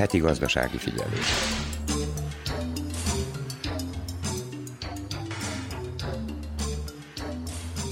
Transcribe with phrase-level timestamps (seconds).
[0.00, 1.26] Heti gazdasági figyelés.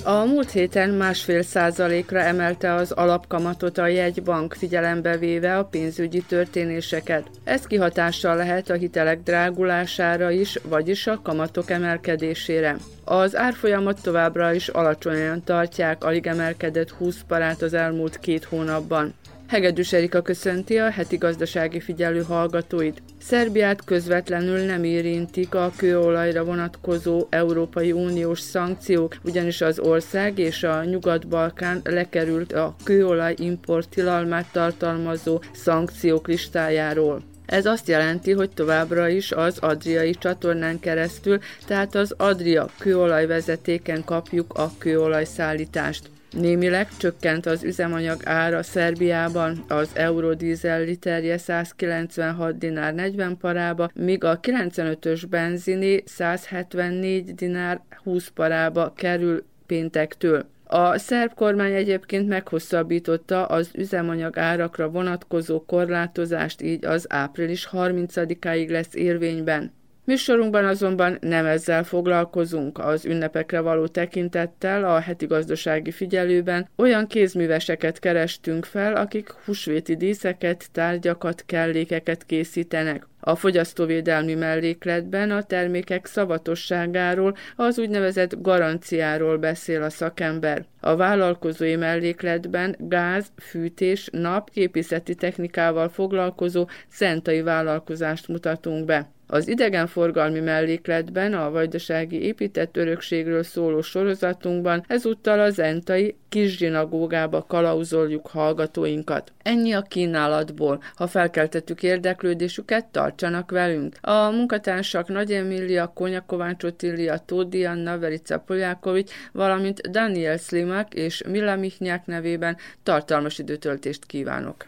[0.04, 7.30] A múlt héten másfél százalékra emelte az alapkamatot a jegybank figyelembe véve a pénzügyi történéseket.
[7.44, 12.76] Ez kihatással lehet a hitelek drágulására is, vagyis a kamatok emelkedésére.
[13.04, 19.14] Az árfolyamot továbbra is alacsonyan tartják, alig emelkedett 20 parát az elmúlt két hónapban.
[19.48, 23.02] Hegedűs Erika köszönti a heti gazdasági figyelő hallgatóit.
[23.20, 30.84] Szerbiát közvetlenül nem érintik a kőolajra vonatkozó Európai Uniós szankciók, ugyanis az ország és a
[30.84, 37.22] Nyugat-Balkán lekerült a kőolaj import tilalmát tartalmazó szankciók listájáról.
[37.46, 44.52] Ez azt jelenti, hogy továbbra is az Adriai csatornán keresztül, tehát az Adria kőolajvezetéken kapjuk
[44.52, 46.10] a kőolajszállítást.
[46.30, 54.40] Némileg csökkent az üzemanyag ára Szerbiában, az eurodízel literje 196 dinár 40 parába, míg a
[54.40, 60.46] 95-ös benzini 174 dinár 20 parába kerül péntektől.
[60.64, 68.94] A szerb kormány egyébként meghosszabbította az üzemanyag árakra vonatkozó korlátozást, így az április 30-áig lesz
[68.94, 69.72] érvényben.
[70.08, 72.78] Műsorunkban azonban nem ezzel foglalkozunk.
[72.78, 80.68] Az ünnepekre való tekintettel a heti gazdasági figyelőben olyan kézműveseket kerestünk fel, akik húsvéti díszeket,
[80.72, 83.06] tárgyakat, kellékeket készítenek.
[83.28, 90.64] A fogyasztóvédelmi mellékletben a termékek szavatosságáról, az úgynevezett garanciáról beszél a szakember.
[90.80, 99.10] A vállalkozói mellékletben gáz, fűtés, napképészeti technikával foglalkozó szentai vállalkozást mutatunk be.
[99.26, 108.26] Az idegenforgalmi mellékletben a vajdasági épített örökségről szóló sorozatunkban ezúttal az entai kis zsinagógába kalauzoljuk
[108.26, 109.32] hallgatóinkat.
[109.42, 110.82] Ennyi a kínálatból.
[110.94, 113.96] Ha felkeltettük érdeklődésüket, tartsanak velünk.
[114.00, 121.22] A munkatársak Nagy Emília, Konya Kovács Otília, Tódi Anna, Verica Poljákovics, valamint Daniel Slimak és
[121.28, 124.66] Mila Mihnyák nevében tartalmas időtöltést kívánok.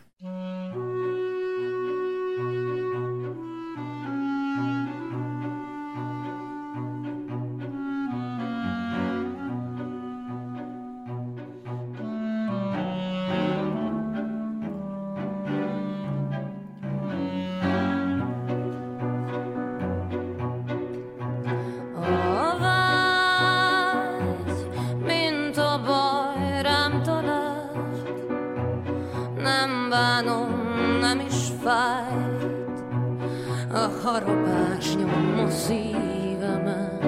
[34.03, 36.99] Harapás nyom a szívemen.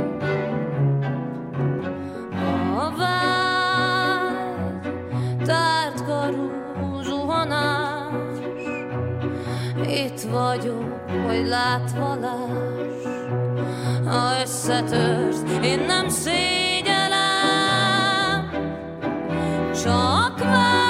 [2.76, 4.34] A vágy,
[5.44, 6.50] tárt karú
[7.02, 8.38] zuhanás,
[9.86, 13.02] itt vagyok, hogy látvalás,
[14.06, 17.20] ha összetörsz, én nem szégyelem,
[19.82, 20.81] csak vágy,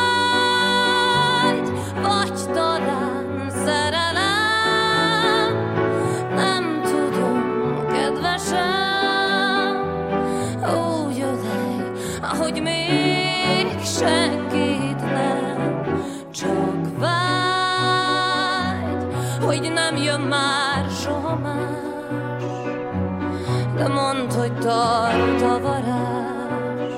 [23.82, 26.93] De mondd, hogy tart a varázs,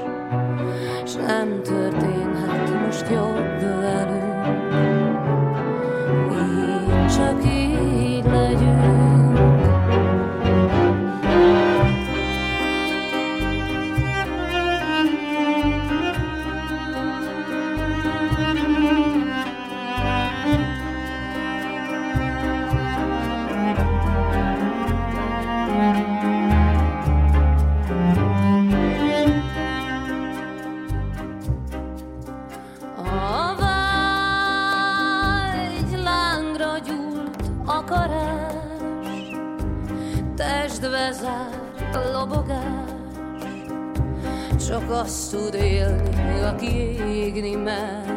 [1.04, 3.43] s nem történhet most jobb
[44.66, 46.66] csak azt tud élni, aki
[47.12, 48.13] égni mer.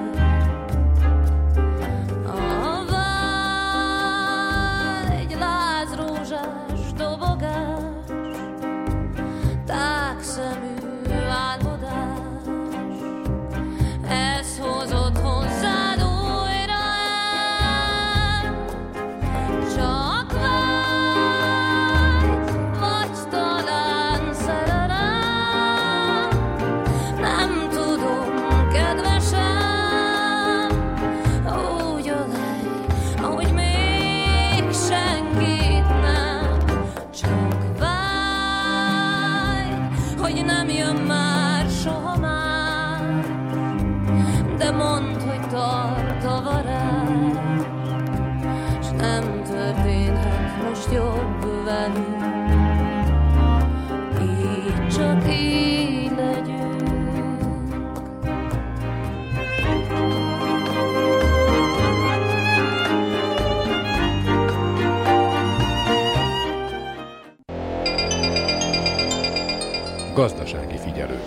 [70.18, 71.20] Gazdasági figyelő.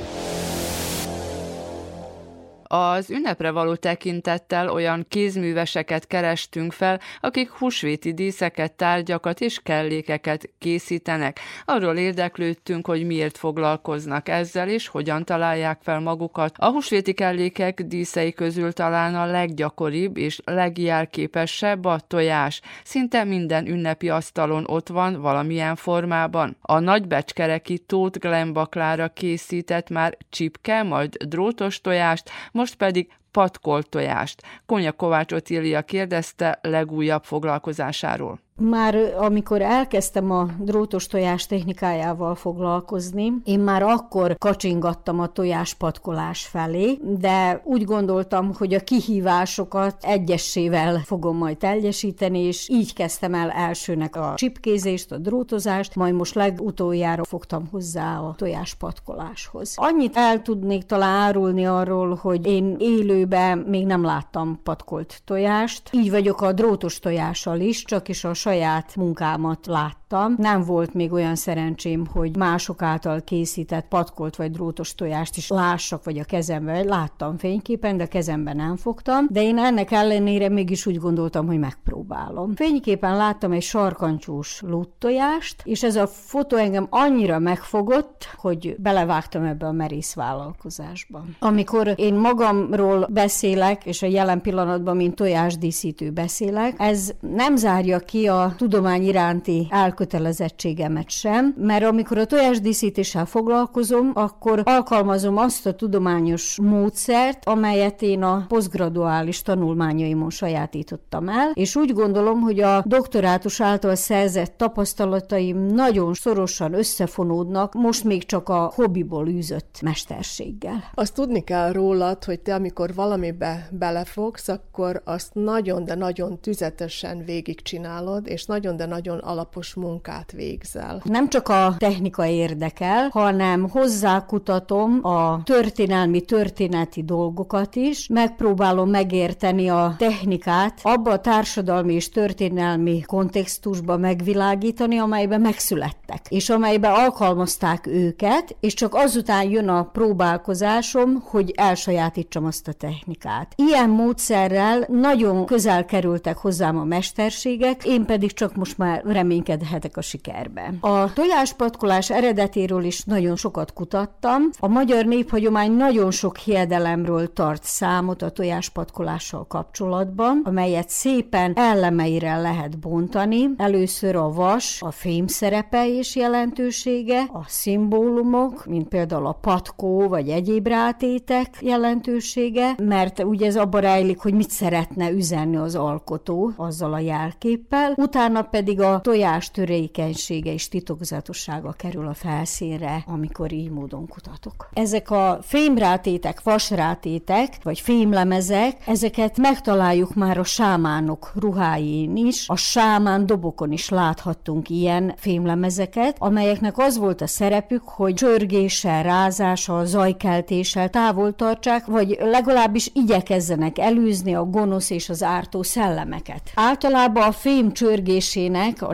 [2.72, 11.40] Az ünnepre való tekintettel olyan kézműveseket kerestünk fel, akik húsvéti díszeket, tárgyakat és kellékeket készítenek.
[11.64, 16.54] Arról érdeklődtünk, hogy miért foglalkoznak ezzel, és hogyan találják fel magukat.
[16.58, 22.60] A húsvéti kellékek díszei közül talán a leggyakoribb és legjelképesebb a tojás.
[22.84, 26.56] Szinte minden ünnepi asztalon ott van valamilyen formában.
[26.60, 32.30] A nagybecskereki Tóth Glembaklára készített már csipke, majd drótos tojást,
[32.60, 34.42] most pedig patkolt tojást.
[34.66, 38.40] Konya Kovács Otília kérdezte legújabb foglalkozásáról.
[38.60, 46.98] Már amikor elkezdtem a drótos tojás technikájával foglalkozni, én már akkor kacsingattam a tojáspatkolás felé,
[47.18, 54.16] de úgy gondoltam, hogy a kihívásokat egyessével fogom majd teljesíteni, és így kezdtem el elsőnek
[54.16, 59.72] a csipkézést, a drótozást, majd most legutoljára fogtam hozzá a tojáspatkoláshoz.
[59.76, 66.10] Annyit el tudnék talán árulni arról, hogy én élőben még nem láttam patkolt tojást, így
[66.10, 69.66] vagyok a drótos tojással is, csak is a saját munkámat
[70.10, 70.34] láttam.
[70.38, 76.04] Nem volt még olyan szerencsém, hogy mások által készített patkolt vagy drótos tojást is lássak,
[76.04, 76.84] vagy a kezemben.
[76.84, 79.26] Láttam fényképen, de kezemben nem fogtam.
[79.28, 82.54] De én ennek ellenére mégis úgy gondoltam, hogy megpróbálom.
[82.54, 89.66] Fényképen láttam egy sarkancsós lúttojást, és ez a fotó engem annyira megfogott, hogy belevágtam ebbe
[89.66, 91.24] a merész vállalkozásba.
[91.38, 98.28] Amikor én magamról beszélek, és a jelen pillanatban, mint tojásdíszítő beszélek, ez nem zárja ki
[98.28, 99.66] a tudomány iránti
[100.00, 108.22] elkötelezettségemet sem, mert amikor a tojásdíszítéssel foglalkozom, akkor alkalmazom azt a tudományos módszert, amelyet én
[108.22, 116.14] a posztgraduális tanulmányaimon sajátítottam el, és úgy gondolom, hogy a doktorátus által szerzett tapasztalataim nagyon
[116.14, 120.84] szorosan összefonódnak, most még csak a hobbiból űzött mesterséggel.
[120.94, 127.24] Azt tudni kell rólad, hogy te amikor valamibe belefogsz, akkor azt nagyon, de nagyon tüzetesen
[127.24, 131.02] végigcsinálod, és nagyon, de nagyon alapos munkát végzel.
[131.04, 139.94] Nem csak a technika érdekel, hanem hozzákutatom a történelmi, történeti dolgokat is, megpróbálom megérteni a
[139.98, 148.74] technikát, abba a társadalmi és történelmi kontextusba megvilágítani, amelyben megszülettek, és amelyben alkalmazták őket, és
[148.74, 153.52] csak azután jön a próbálkozásom, hogy elsajátítsam azt a technikát.
[153.56, 160.00] Ilyen módszerrel nagyon közel kerültek hozzám a mesterségek, én pedig csak most már reménykedhetek a
[160.00, 160.74] sikerbe.
[160.80, 164.42] A tojáspatkolás eredetéről is nagyon sokat kutattam.
[164.58, 172.78] A magyar néphagyomány nagyon sok hiedelemről tart számot a tojáspatkolással kapcsolatban, amelyet szépen ellemeire lehet
[172.78, 173.50] bontani.
[173.56, 180.28] Először a vas, a fém szerepe és jelentősége, a szimbólumok, mint például a patkó vagy
[180.28, 186.92] egyéb rátétek jelentősége, mert ugye ez abban rejlik, hogy mit szeretne üzenni az alkotó azzal
[186.92, 194.08] a jelképpel utána pedig a tojás törékenysége és titokzatossága kerül a felszínre, amikor így módon
[194.08, 194.68] kutatok.
[194.72, 202.48] Ezek a fémrátétek, vasrátétek, vagy fémlemezek, ezeket megtaláljuk már a sámánok ruháin is.
[202.48, 209.84] A sámán dobokon is láthattunk ilyen fémlemezeket, amelyeknek az volt a szerepük, hogy csörgéssel, rázással,
[209.84, 216.50] zajkeltéssel távol tartsák, vagy legalábbis igyekezzenek elűzni a gonosz és az ártó szellemeket.
[216.54, 218.92] Általában a fém csörgésének a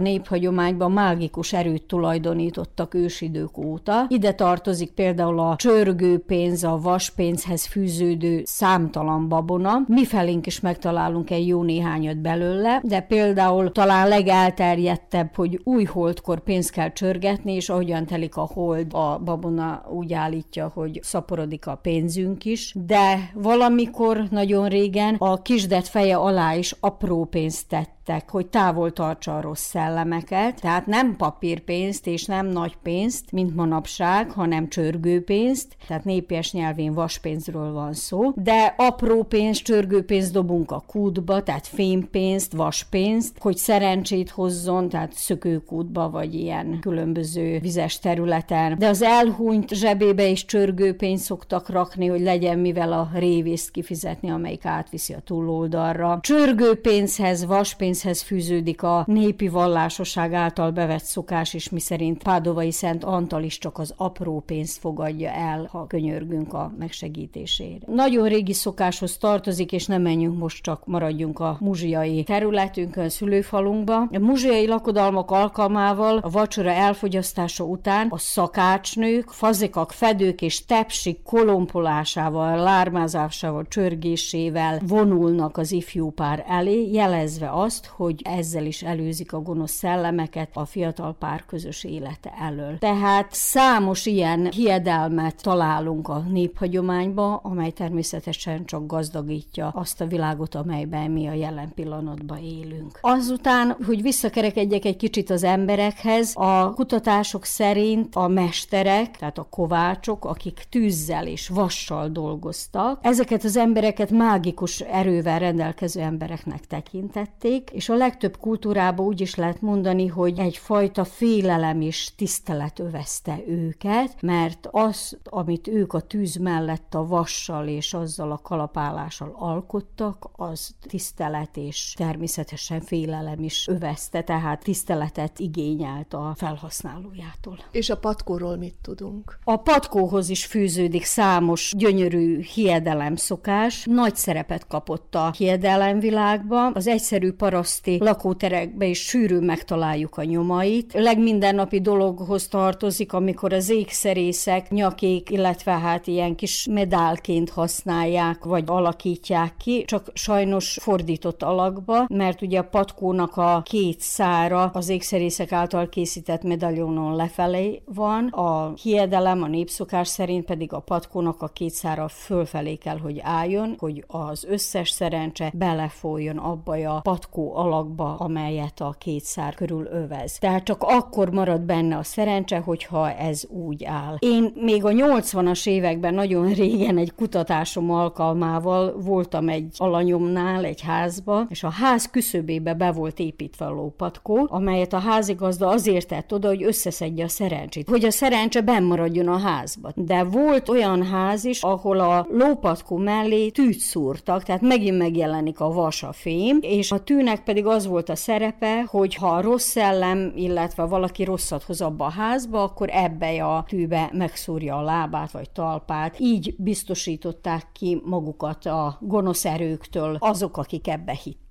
[0.57, 4.07] néphagyományban mágikus erőt tulajdonítottak ősidők óta.
[4.09, 9.85] Ide tartozik például a csörgőpénz, a vaspénzhez fűződő számtalan babona.
[9.87, 16.41] Mi felénk is megtalálunk egy jó néhányat belőle, de például talán legelterjedtebb, hogy új holdkor
[16.41, 21.75] pénzt kell csörgetni, és ahogyan telik a hold, a babona úgy állítja, hogy szaporodik a
[21.75, 28.31] pénzünk is, de valamikor nagyon régen a kisdet feje alá is apró pénzt tett tettek,
[28.31, 34.31] hogy távol tartsa a rossz szellemeket, tehát nem papírpénzt és nem nagy pénzt, mint manapság,
[34.31, 41.43] hanem csörgőpénzt, tehát népies nyelvén vaspénzről van szó, de apró pénzt, csörgőpénzt dobunk a kútba,
[41.43, 48.79] tehát fémpénzt, vaspénzt, hogy szerencsét hozzon, tehát szökőkútba, vagy ilyen különböző vizes területen.
[48.79, 54.65] De az elhunyt zsebébe is csörgőpénzt szoktak rakni, hogy legyen mivel a révészt kifizetni, amelyik
[54.65, 56.19] átviszi a túloldalra.
[56.23, 63.43] Csörgőpénzhez, vaspénz pénzhez fűződik a népi vallásosság által bevett szokás is, miszerint Pádovai Szent Antal
[63.43, 67.79] is csak az apró pénzt fogadja el, ha könyörgünk a megsegítésére.
[67.87, 73.97] Nagyon régi szokáshoz tartozik, és nem menjünk most csak maradjunk a muzsiai területünkön, szülőfalunkba.
[73.97, 82.57] A muzsiai lakodalmak alkalmával a vacsora elfogyasztása után a szakácsnők, fazikak, fedők és tepsik kolompolásával,
[82.57, 89.73] lármázásával, csörgésével vonulnak az ifjú pár elé, jelezve azt, hogy ezzel is előzik a gonosz
[89.73, 92.79] szellemeket a fiatal pár közös élete elől.
[92.79, 101.11] Tehát számos ilyen hiedelmet találunk a néphagyományba, amely természetesen csak gazdagítja azt a világot, amelyben
[101.11, 102.99] mi a jelen pillanatban élünk.
[103.01, 110.25] Azután, hogy visszakerekedjek egy kicsit az emberekhez, a kutatások szerint a mesterek, tehát a kovácsok,
[110.25, 117.95] akik tűzzel és vassal dolgoztak, ezeket az embereket mágikus erővel rendelkező embereknek tekintették, és a
[117.95, 125.19] legtöbb kultúrában úgy is lehet mondani, hogy egyfajta félelem és tisztelet övezte őket, mert az,
[125.25, 131.95] amit ők a tűz mellett a vassal és azzal a kalapálással alkottak, az tisztelet és
[131.97, 137.59] természetesen félelem is övezte, tehát tiszteletet igényelt a felhasználójától.
[137.71, 139.39] És a patkóról mit tudunk?
[139.45, 143.85] A patkóhoz is fűződik számos gyönyörű hiedelem szokás.
[143.85, 146.73] Nagy szerepet kapott a hiedelemvilágban.
[146.75, 147.33] Az egyszerű
[147.67, 150.93] paraszti lakóterekbe is sűrűn megtaláljuk a nyomait.
[150.93, 159.57] Legmindennapi dologhoz tartozik, amikor az ékszerészek nyakék, illetve hát ilyen kis medálként használják, vagy alakítják
[159.57, 165.89] ki, csak sajnos fordított alakba, mert ugye a patkónak a két szára az ékszerészek által
[165.89, 172.09] készített medaljonon lefelé van, a hiedelem, a népszokás szerint pedig a patkónak a két szára
[172.09, 178.95] fölfelé kell, hogy álljon, hogy az összes szerencse belefolyjon abba a patkó alakba, amelyet a
[178.99, 180.39] két szár körül övez.
[180.39, 184.17] Tehát csak akkor marad benne a szerencse, hogyha ez úgy áll.
[184.19, 191.47] Én még a 80-as években nagyon régen egy kutatásom alkalmával voltam egy alanyomnál, egy házba,
[191.49, 196.49] és a ház küszöbébe be volt építve a lópatkó, amelyet a házigazda azért tett oda,
[196.49, 199.91] hogy összeszedje a szerencsét, hogy a szerencse bennmaradjon a házba.
[199.95, 205.73] De volt olyan ház is, ahol a lópatkó mellé tűt szúrtak, tehát megint megjelenik a
[205.73, 209.65] vas a fém, és a tűnek pedig az volt a szerepe, hogy ha a rossz
[209.69, 215.31] szellem, illetve valaki rosszat hoz abba a házba, akkor ebbe a tűbe megszúrja a lábát
[215.31, 216.21] vagy talpát.
[216.21, 221.46] Így biztosították ki magukat a gonosz erőktől azok, akik ebbe hittek.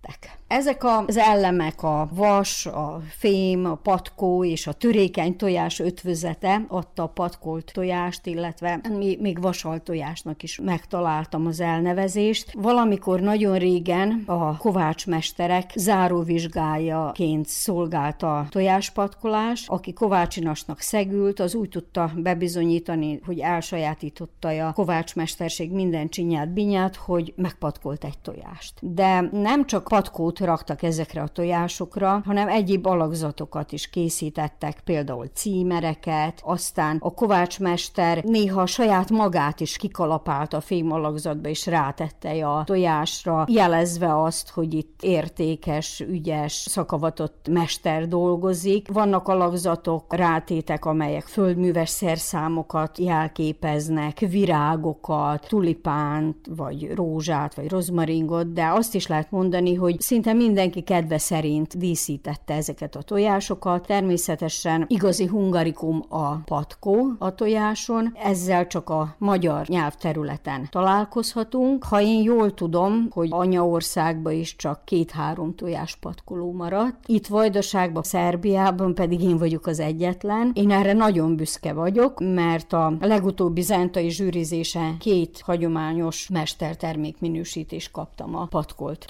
[0.47, 7.03] Ezek az elemek, a vas, a fém, a patkó és a törékeny tojás ötvözete adta
[7.03, 8.81] a patkolt tojást, illetve
[9.19, 12.53] még vasal tojásnak is megtaláltam az elnevezést.
[12.53, 19.67] Valamikor nagyon régen a kovácsmesterek záróvizsgájaként szolgált a tojáspatkolás.
[19.67, 27.33] Aki kovácsinasnak szegült, az úgy tudta bebizonyítani, hogy elsajátította a kovácsmesterség minden csinyát, binyát, hogy
[27.35, 28.73] megpatkolt egy tojást.
[28.93, 36.41] De nem csak patkót raktak ezekre a tojásokra, hanem egyéb alakzatokat is készítettek, például címereket,
[36.43, 43.45] aztán a kovácsmester néha saját magát is kikalapált a fém alakzatba, és rátette a tojásra,
[43.47, 48.91] jelezve azt, hogy itt értékes, ügyes, szakavatott mester dolgozik.
[48.91, 58.95] Vannak alakzatok, rátétek, amelyek földműves szerszámokat jelképeznek, virágokat, tulipánt, vagy rózsát, vagy rozmaringot, de azt
[58.95, 63.85] is lehet mondani, hogy szinte szinte mindenki kedve szerint díszítette ezeket a tojásokat.
[63.85, 71.83] Természetesen igazi hungarikum a patkó a tojáson, ezzel csak a magyar nyelvterületen találkozhatunk.
[71.83, 76.95] Ha én jól tudom, hogy anyaországban is csak két-három tojás patkoló maradt.
[77.05, 80.51] Itt Vajdaságban, Szerbiában pedig én vagyok az egyetlen.
[80.53, 88.35] Én erre nagyon büszke vagyok, mert a legutóbbi zentai zsűrizésen két hagyományos mestertermék minősítést kaptam
[88.35, 89.05] a patkolt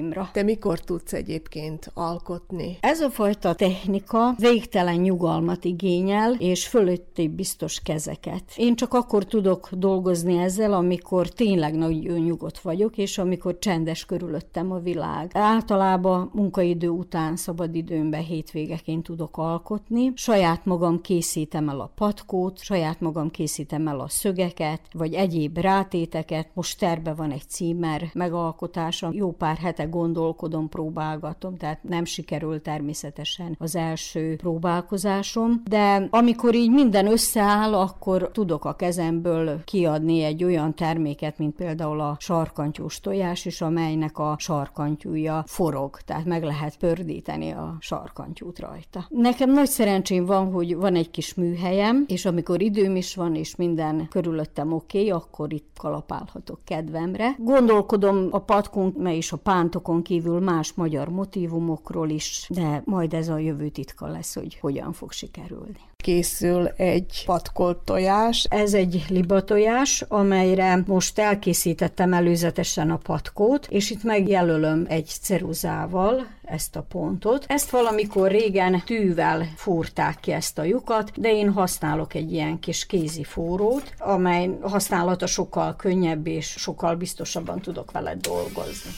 [0.00, 0.30] tojásaimra.
[0.32, 2.78] Te mikor tudsz egyébként alkotni?
[2.80, 8.42] Ez a fajta technika végtelen nyugalmat igényel, és fölötti biztos kezeket.
[8.56, 14.72] Én csak akkor tudok dolgozni ezzel, amikor tényleg nagyon nyugodt vagyok, és amikor csendes körülöttem
[14.72, 15.30] a világ.
[15.34, 20.12] Általában munkaidő után szabadidőmben hétvégeként tudok alkotni.
[20.14, 26.48] Saját magam készítem el a patkót, saját magam készítem el a szögeket, vagy egyéb rátéteket.
[26.54, 29.10] Most terve van egy címer megalkotása.
[29.12, 36.70] Jó pár hete gondolkodom, próbálgatom, tehát nem sikerül természetesen az első próbálkozásom, de amikor így
[36.70, 43.44] minden összeáll, akkor tudok a kezemből kiadni egy olyan terméket, mint például a sarkantyús tojás
[43.44, 49.06] is, amelynek a sarkantyúja forog, tehát meg lehet pördíteni a sarkantyút rajta.
[49.08, 53.56] Nekem nagy szerencsém van, hogy van egy kis műhelyem, és amikor időm is van, és
[53.56, 57.34] minden körülöttem oké, okay, akkor itt kalapálhatok kedvemre.
[57.38, 59.36] Gondolkodom a patkon, mely is a
[59.70, 64.92] pántokon kívül más magyar motivumokról is, de majd ez a jövő titka lesz, hogy hogyan
[64.92, 68.46] fog sikerülni készül egy patkolt tojás.
[68.50, 76.76] Ez egy libatojás, amelyre most elkészítettem előzetesen a patkót, és itt megjelölöm egy ceruzával ezt
[76.76, 77.44] a pontot.
[77.48, 82.86] Ezt valamikor régen tűvel fúrták ki ezt a lyukat, de én használok egy ilyen kis
[82.86, 88.90] kézi fúrót, amely használata sokkal könnyebb és sokkal biztosabban tudok vele dolgozni.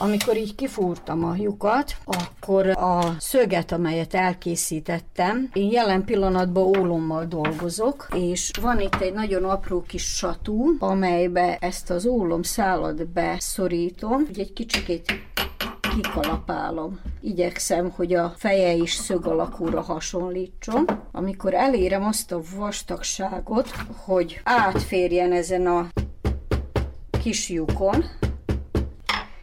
[0.00, 8.08] Amikor így kifúrtam a lyukat, akkor a szöget, amelyet elkészítettem, én jelen pillanatban ólommal dolgozok,
[8.14, 14.38] és van itt egy nagyon apró kis satú, amelybe ezt az ólom szálat beszorítom, hogy
[14.38, 15.12] egy kicsikét
[15.94, 17.00] kikalapálom.
[17.20, 20.84] Igyekszem, hogy a feje is szög alakúra hasonlítson.
[21.12, 23.70] Amikor elérem azt a vastagságot,
[24.04, 25.88] hogy átférjen ezen a
[27.22, 28.04] kis lyukon,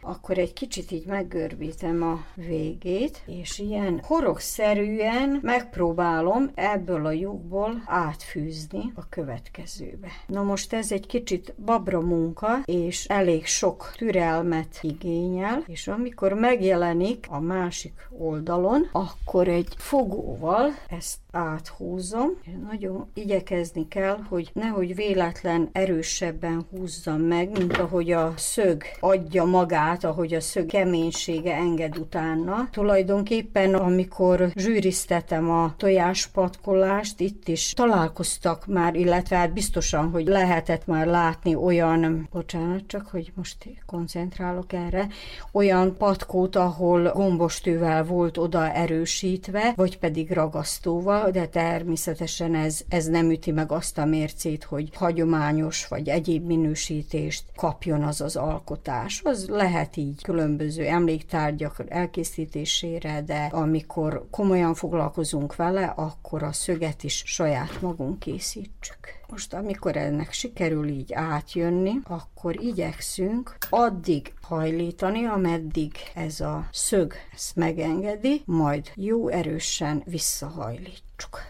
[0.06, 8.92] akkor egy kicsit így meggörbítem a végét, és ilyen horogszerűen megpróbálom ebből a lyukból átfűzni
[8.94, 10.08] a következőbe.
[10.26, 17.26] Na most ez egy kicsit babra munka, és elég sok türelmet igényel, és amikor megjelenik
[17.28, 22.30] a másik oldalon, akkor egy fogóval ezt áthúzom,
[22.68, 29.95] nagyon igyekezni kell, hogy nehogy véletlen erősebben húzzam meg, mint ahogy a szög adja magát,
[30.04, 32.68] ahogy a szög keménysége enged utána.
[32.70, 41.06] Tulajdonképpen, amikor zsűriztetem a tojáspatkolást, itt is találkoztak már, illetve hát biztosan, hogy lehetett már
[41.06, 43.56] látni olyan, bocsánat csak, hogy most
[43.86, 45.08] koncentrálok erre,
[45.52, 53.30] olyan patkót, ahol gombostővel volt oda erősítve, vagy pedig ragasztóval, de természetesen ez, ez nem
[53.30, 59.20] üti meg azt a mércét, hogy hagyományos vagy egyéb minősítést kapjon az az alkotás.
[59.24, 67.22] Az lehet így különböző emléktárgyak elkészítésére, de amikor komolyan foglalkozunk vele, akkor a szöget is
[67.26, 69.24] saját magunk készítsük.
[69.28, 77.56] Most amikor ennek sikerül így átjönni, akkor igyekszünk addig hajlítani, ameddig ez a szög ezt
[77.56, 81.04] megengedi, majd jó erősen visszahajlít.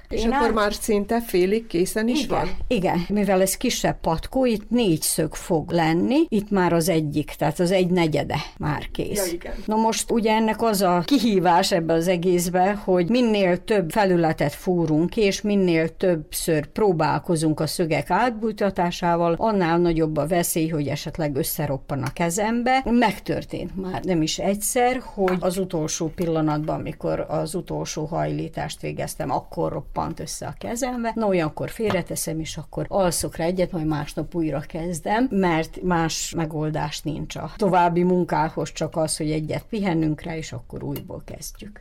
[0.08, 0.54] És Én akkor át...
[0.54, 2.56] már szinte félig készen is igen, van?
[2.68, 7.60] Igen, mivel ez kisebb patkó, itt négy szög fog lenni, itt már az egyik, tehát
[7.60, 9.26] az egy negyede már kész.
[9.26, 9.54] Ja, igen.
[9.64, 15.16] Na most ugye ennek az a kihívás ebbe az egészbe, hogy minél több felületet fúrunk,
[15.16, 22.12] és minél többször próbálkozunk a szögek átbújtatásával, annál nagyobb a veszély, hogy esetleg összeroppan a
[22.12, 22.82] kezembe.
[22.84, 29.72] Megtörtént már nem is egyszer, hogy az utolsó pillanatban, amikor az utolsó hajlítást végeztem, akkor
[29.72, 31.12] roppant össze a kezembe.
[31.14, 37.02] Na olyankor félreteszem, és akkor alszok rá egyet, majd másnap újra kezdem, mert más megoldás
[37.02, 41.80] nincs a további munkához, csak az, hogy egyet pihennünk rá, és akkor újból kezdjük.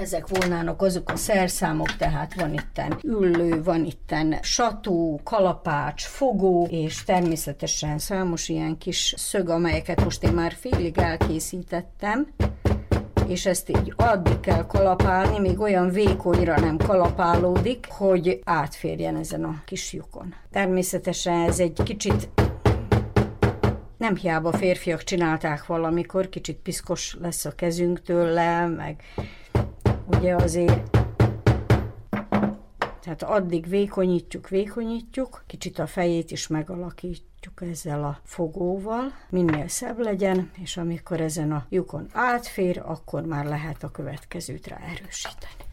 [0.00, 7.04] Ezek volnának azok a szerszámok, tehát van itten üllő, van itten satú, kalapács, fogó, és
[7.04, 12.26] természetesen számos ilyen kis szög, amelyeket most én már félig elkészítettem,
[13.26, 19.62] és ezt így addig kell kalapálni, még olyan vékonyra nem kalapálódik, hogy átférjen ezen a
[19.64, 20.34] kis lyukon.
[20.50, 22.28] Természetesen ez egy kicsit
[23.96, 29.02] nem hiába férfiak csinálták valamikor, kicsit piszkos lesz a kezünk tőle, meg
[30.16, 30.98] ugye azért
[33.00, 40.50] tehát addig vékonyítjuk, vékonyítjuk, kicsit a fejét is megalakítjuk ezzel a fogóval, minél szebb legyen,
[40.62, 45.69] és amikor ezen a lyukon átfér, akkor már lehet a következőt rá erősíteni.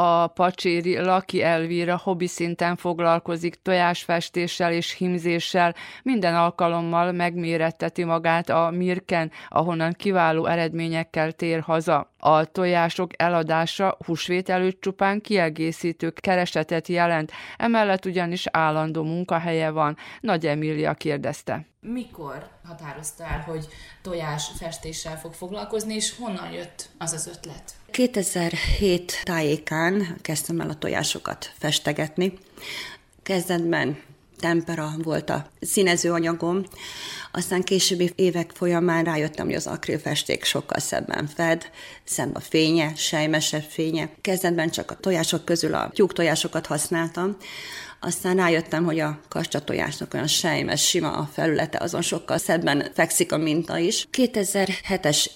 [0.00, 8.70] A pacséri Laki Elvira hobbi szinten foglalkozik tojásfestéssel és himzéssel, minden alkalommal megméretteti magát a
[8.70, 12.12] Mirken, ahonnan kiváló eredményekkel tér haza.
[12.18, 19.96] A tojások eladása húsvét előtt csupán kiegészítő keresetet jelent, emellett ugyanis állandó munkahelye van.
[20.20, 21.66] Nagy Emília kérdezte.
[21.80, 23.66] Mikor határozta el, hogy
[24.02, 27.74] tojás festéssel fog foglalkozni, és honnan jött az az ötlet?
[27.98, 32.32] 2007 tájékán kezdtem el a tojásokat festegetni.
[33.22, 33.98] Kezdetben
[34.40, 36.64] tempera volt a színező anyagom,
[37.32, 41.70] aztán későbbi évek folyamán rájöttem, hogy az akrilfesték sokkal szebben fed,
[42.04, 44.10] szebb a fénye, sejmesebb fénye.
[44.20, 47.36] Kezdetben csak a tojások közül a tyúk tojásokat használtam,
[48.00, 53.32] aztán rájöttem, hogy a kasta tojásnak olyan sejmes, sima a felülete, azon sokkal szebben fekszik
[53.32, 54.08] a minta is.
[54.12, 55.26] 2007-es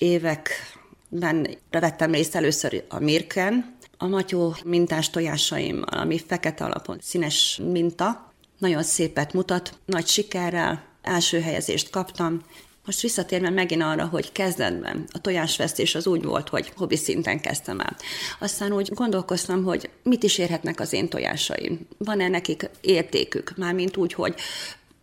[1.13, 8.33] években vettem részt először a Mirken, a matyó mintás tojásaimmal, ami fekete alapon színes minta,
[8.59, 12.43] nagyon szépet mutat, nagy sikerrel, első helyezést kaptam,
[12.85, 17.81] most visszatérve megint arra, hogy kezdetben a tojásvesztés az úgy volt, hogy hobbi szinten kezdtem
[17.81, 17.97] el.
[18.39, 21.87] Aztán úgy gondolkoztam, hogy mit is érhetnek az én tojásaim.
[21.99, 24.35] Van-e nekik értékük, mármint úgy, hogy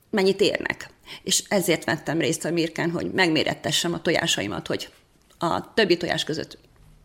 [0.10, 0.90] mennyit érnek.
[1.24, 4.90] És ezért vettem részt a Mirken, hogy megmérettessem a tojásaimat, hogy
[5.40, 6.58] a többi tojás között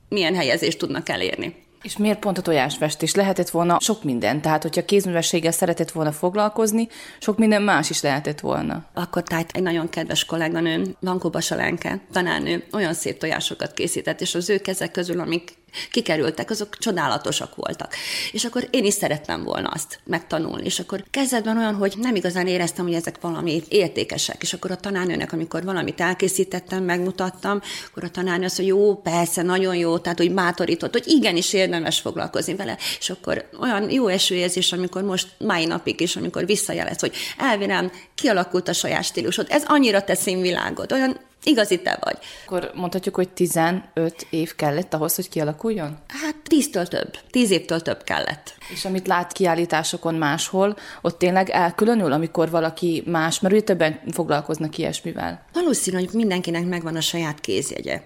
[0.08, 1.62] milyen helyezést tudnak elérni.
[1.82, 3.14] És miért pont a tojásfestés?
[3.14, 6.88] Lehetett volna sok minden, tehát hogyha kézművességgel szeretett volna foglalkozni,
[7.20, 8.84] sok minden más is lehetett volna.
[8.94, 14.50] Akkor tájt egy nagyon kedves kolléganőm, Vankó Basalenke, tanárnő, olyan szép tojásokat készített, és az
[14.50, 15.52] ő kezek közül, amik
[15.90, 17.94] kikerültek, azok csodálatosak voltak.
[18.32, 20.64] És akkor én is szerettem volna azt megtanulni.
[20.64, 24.42] És akkor kezdetben olyan, hogy nem igazán éreztem, hogy ezek valami értékesek.
[24.42, 27.60] És akkor a tanárnőnek, amikor valamit elkészítettem, megmutattam,
[27.90, 32.00] akkor a tanárnő azt, hogy jó, persze, nagyon jó, tehát hogy bátorított, hogy igenis érdemes
[32.00, 32.78] foglalkozni vele.
[32.98, 38.68] És akkor olyan jó esőérzés, amikor most mai napig is, amikor visszajelez, hogy elvirám, kialakult
[38.68, 42.18] a saját stílusod, ez annyira te színvilágod, olyan Igazi te vagy.
[42.46, 43.82] Akkor mondhatjuk, hogy 15
[44.30, 45.98] év kellett ahhoz, hogy kialakuljon?
[46.08, 47.16] Hát 10-től több.
[47.30, 48.54] 10 évtől több kellett.
[48.72, 54.78] És amit lát kiállításokon máshol, ott tényleg elkülönül, amikor valaki más, mert ugye többen foglalkoznak
[54.78, 55.44] ilyesmivel.
[55.52, 58.02] Valószínű, hogy mindenkinek megvan a saját kézjegye.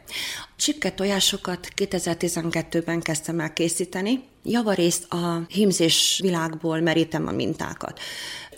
[0.59, 4.23] Csipke tojásokat 2012-ben kezdtem el készíteni.
[4.45, 8.01] Javarészt a hímzés világból merítem a mintákat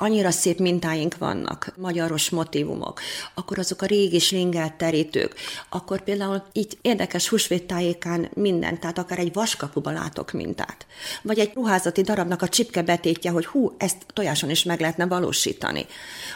[0.00, 3.00] annyira szép mintáink vannak, magyaros motivumok,
[3.34, 5.34] akkor azok a régi slingelt terítők,
[5.68, 10.86] akkor például így érdekes húsvéttájékán minden, tehát akár egy vaskapuba látok mintát.
[11.22, 15.86] Vagy egy ruházati darabnak a csipke betétje, hogy hú, ezt tojáson is meg lehetne valósítani.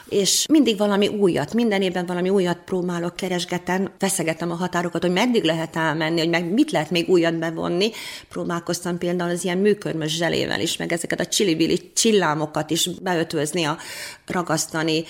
[0.08, 5.44] És mindig valami újat, minden évben valami újat próbálok, keresgetem, feszegetem a határokat, hogy meddig
[5.54, 7.90] lehet elmenni, hogy meg mit lehet még újat bevonni.
[8.28, 13.78] Próbálkoztam például az ilyen műkörmös zselével is, meg ezeket a csilibili csillámokat is beötvözni a,
[14.26, 15.04] ragasztani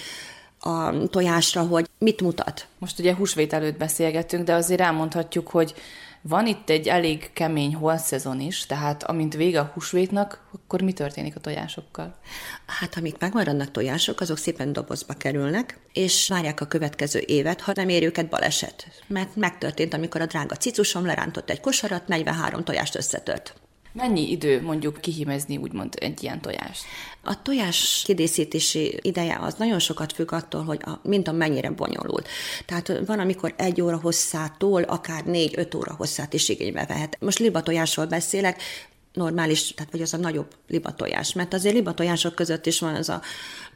[0.61, 2.67] a tojásra, hogy mit mutat.
[2.79, 5.75] Most ugye húsvét előtt beszélgettünk, de azért elmondhatjuk, hogy
[6.29, 11.37] van itt egy elég kemény holszezon is, tehát amint vége a húsvétnak, akkor mi történik
[11.37, 12.17] a tojásokkal?
[12.67, 17.89] Hát amik megmaradnak tojások, azok szépen dobozba kerülnek, és várják a következő évet, ha nem
[17.89, 19.03] ér őket baleset.
[19.07, 23.55] Mert megtörtént, amikor a drága cicusom lerántott egy kosarat, 43 tojást összetört.
[23.95, 26.85] Mennyi idő mondjuk kihímezni úgymond egy ilyen tojást?
[27.23, 32.29] A tojás kidészítési ideje az nagyon sokat függ attól, hogy a minta mennyire bonyolult.
[32.67, 37.17] Tehát van, amikor egy óra hosszától akár négy-öt óra hosszát is igénybe vehet.
[37.21, 38.63] Most libatojásról beszélek,
[39.13, 43.23] normális, tehát vagy az a nagyobb libatojás, mert azért libatojások között is van az a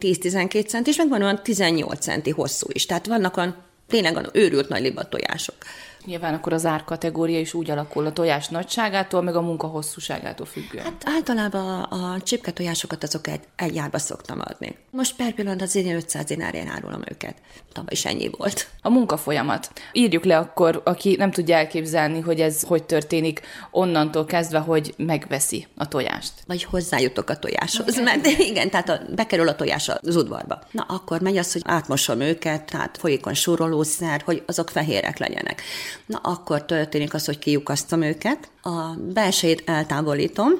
[0.01, 2.87] 10-12 cent, és meg van olyan 18 centi hosszú is.
[2.87, 3.57] Tehát vannak olyan
[3.89, 5.57] tényleg olyan őrült nagy libatojások.
[6.05, 10.85] Nyilván akkor az árkategória is úgy alakul a tojás nagyságától, meg a munka hosszúságától függően.
[10.85, 14.77] Hát általában a, a csipke tojásokat azok egy, egy árba szoktam adni.
[14.91, 17.35] Most per pillanat az én 500 dinárján árulom őket.
[17.73, 18.69] Tavaly is ennyi volt.
[18.83, 19.71] A munkafolyamat.
[19.93, 25.67] Írjuk le akkor, aki nem tudja elképzelni, hogy ez hogy történik, onnantól kezdve, hogy megveszi
[25.77, 26.33] a tojást.
[26.47, 28.03] Vagy hozzájutok a tojáshoz, okay.
[28.03, 30.59] mert igen, tehát a, bekerül a tojás az udvarba.
[30.71, 35.63] Na akkor megy az, hogy átmosom őket, tehát folyékony súrolószer, hogy azok fehérek legyenek.
[36.07, 40.51] Na akkor történik az, hogy kiukasztom őket, a belsejét eltávolítom,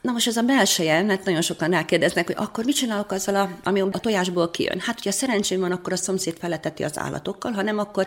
[0.00, 3.50] Na most ez a belseje, mert nagyon sokan rákérdeznek, hogy akkor mit csinálok azzal, a,
[3.64, 4.80] ami a tojásból kijön?
[4.80, 8.06] Hát, hogyha szerencsém van, akkor a szomszéd feleteti az állatokkal, ha nem, akkor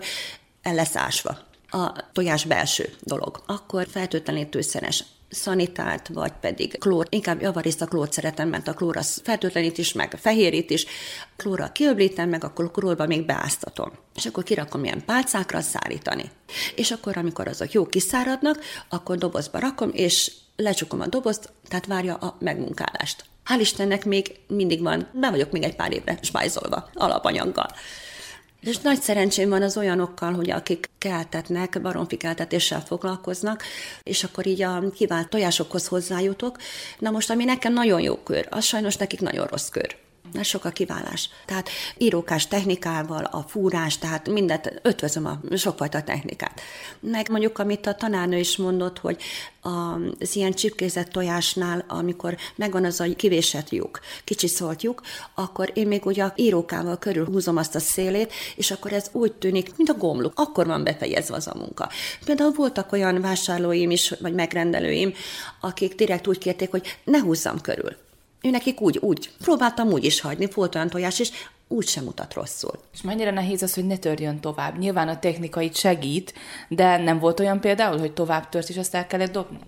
[0.62, 1.38] el lesz ásva
[1.69, 3.43] a tojás belső dolog.
[3.45, 9.22] Akkor fertőtlenítőszeres szanitárt, vagy pedig klór, inkább javarészt a klórt szeretem, mert a klór az
[9.24, 10.86] fertőtlenít is, meg fehérít is,
[11.36, 13.91] klórral kiöblítem, meg akkor klórba még beáztatom.
[14.15, 16.32] És akkor kirakom ilyen pálcákra szállítani.
[16.76, 22.15] És akkor, amikor azok jó kiszáradnak, akkor dobozba rakom, és lecsukom a dobozt, tehát várja
[22.15, 23.26] a megmunkálást.
[23.46, 27.67] Hál' Istennek még mindig van, be vagyok még egy pár évre spájzolva alapanyaggal.
[28.62, 33.63] És nagy szerencsém van az olyanokkal, hogy akik keltetnek, baromfi keltetéssel foglalkoznak,
[34.04, 36.58] és akkor így a kivált tojásokhoz hozzájutok.
[37.00, 39.95] Na most, ami nekem nagyon jó kör, az sajnos nekik nagyon rossz kör.
[40.34, 41.30] Mert sok a kiválás.
[41.46, 46.62] Tehát írókás technikával, a fúrás, tehát mindent ötvözöm a sokfajta technikát.
[47.00, 49.22] Meg mondjuk, amit a tanárnő is mondott, hogy
[49.62, 55.02] az ilyen csipkézett tojásnál, amikor megvan az a kivésett lyuk, kicsi szólt lyuk,
[55.36, 59.78] akkor én még ugye írókával körül húzom azt a szélét, és akkor ez úgy tűnik,
[59.78, 60.34] mint a gomluk.
[60.36, 61.89] Akkor van befejezve az a munka.
[62.26, 65.13] Például voltak olyan vásárlóim is, vagy megrendelőim,
[65.60, 67.96] akik direkt úgy kérték, hogy ne húzzam körül.
[68.41, 69.30] Ő nekik úgy, úgy.
[69.41, 71.32] Próbáltam úgy is hagyni, volt olyan tojás, és
[71.71, 72.80] úgy sem mutat rosszul.
[72.93, 74.77] És mennyire nehéz az, hogy ne törjön tovább?
[74.77, 76.34] Nyilván a technika itt segít,
[76.67, 79.60] de nem volt olyan például, hogy tovább tört, és azt el kellett dobni?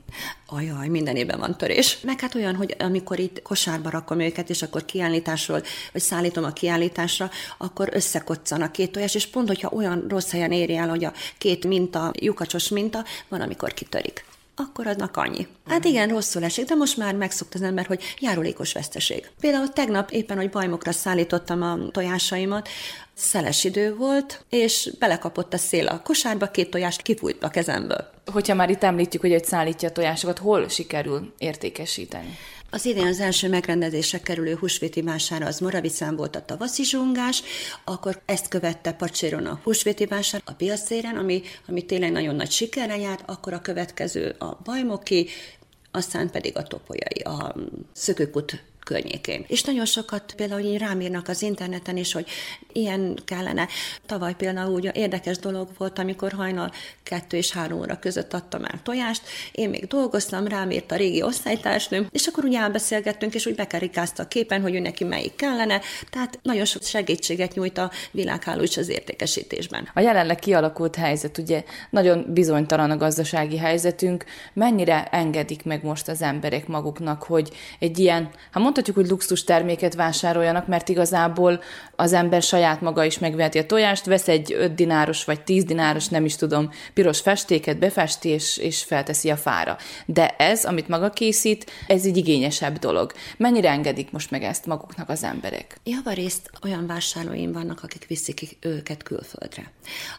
[0.46, 2.00] Ajaj, minden évben van törés.
[2.02, 6.54] Meg hát olyan, hogy amikor itt kosárba rakom őket, és akkor kiállításról, vagy szállítom a
[6.54, 11.06] kiállításra, akkor összekoccan a két tojás, és pont, hogyha olyan rossz helyen éri el, hogy
[11.06, 14.26] a két minta, lyukacsos minta, van, amikor kitörik
[14.56, 15.48] akkor adnak annyi.
[15.68, 19.30] Hát igen, rosszul esik, de most már megszokta az ember, hogy járulékos veszteség.
[19.40, 22.70] Például tegnap éppen, hogy bajmokra szállítottam a tojásaimat,
[23.14, 28.10] szeles idő volt, és belekapott a szél a kosárba, két tojást kifújt a kezemből.
[28.32, 32.38] Hogyha már itt említjük, hogy egy szállítja a tojásokat, hol sikerül értékesíteni?
[32.74, 37.44] Az idén az első megrendezésre kerülő húsvéti vásár az Moravicán volt a tavaszi zsungás,
[37.84, 42.98] akkor ezt követte Pacséron a húsvéti vásár a Biaszéren, ami, ami tényleg nagyon nagy sikerre
[42.98, 45.28] járt, akkor a következő a Bajmoki,
[45.92, 47.56] aztán pedig a topolyai, a
[47.92, 49.46] szökőkut környékén.
[49.48, 52.28] És nagyon sokat például így rám írnak az interneten is, hogy
[52.74, 53.68] ilyen kellene.
[54.06, 56.72] Tavaly például ugye érdekes dolog volt, amikor hajnal
[57.04, 61.22] kettő és három óra között adtam el tojást, én még dolgoztam, rám írt a régi
[61.22, 65.82] osztálytársnőm, és akkor ugye elbeszélgettünk, és úgy bekerikázta a képen, hogy ő neki melyik kellene,
[66.10, 69.90] tehát nagyon sok segítséget nyújt a világháló is az értékesítésben.
[69.94, 76.22] A jelenleg kialakult helyzet, ugye nagyon bizonytalan a gazdasági helyzetünk, mennyire engedik meg most az
[76.22, 81.62] emberek maguknak, hogy egy ilyen, hát mondhatjuk, hogy luxus terméket vásároljanak, mert igazából
[81.96, 86.08] az ember saját maga is megveheti a tojást, vesz egy 5 dináros vagy 10 dináros,
[86.08, 89.78] nem is tudom, piros festéket, befesti és, és felteszi a fára.
[90.06, 93.12] De ez, amit maga készít, ez egy igényesebb dolog.
[93.38, 95.80] Mennyire engedik most meg ezt maguknak az emberek?
[95.84, 99.72] Javarészt olyan vásárlóim vannak, akik viszik őket külföldre.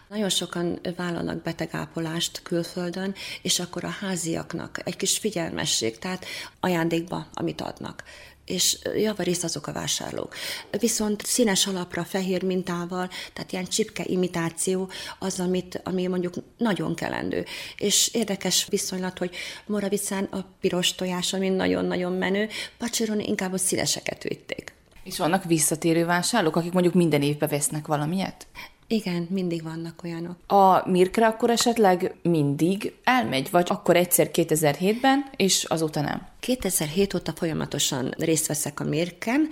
[0.09, 6.25] Nagyon sokan vállalnak betegápolást külföldön, és akkor a háziaknak egy kis figyelmesség, tehát
[6.61, 8.03] ajándékba, amit adnak
[8.47, 10.35] és javarészt azok a vásárlók.
[10.79, 17.45] Viszont színes alapra, fehér mintával, tehát ilyen csipke imitáció az, amit, ami mondjuk nagyon kelendő.
[17.77, 19.35] És érdekes viszonylat, hogy
[19.67, 24.73] Moravicán a piros tojás, ami nagyon-nagyon menő, Pacseron inkább a színeseket vitték.
[25.05, 28.47] És vannak visszatérő vásárlók, akik mondjuk minden évben vesznek valamilyet?
[28.87, 30.37] Igen, mindig vannak olyanok.
[30.47, 36.27] A Mirkre akkor esetleg mindig elmegy, vagy akkor egyszer 2007-ben, és azóta nem?
[36.41, 39.49] 2007 óta folyamatosan részt veszek a Mirken.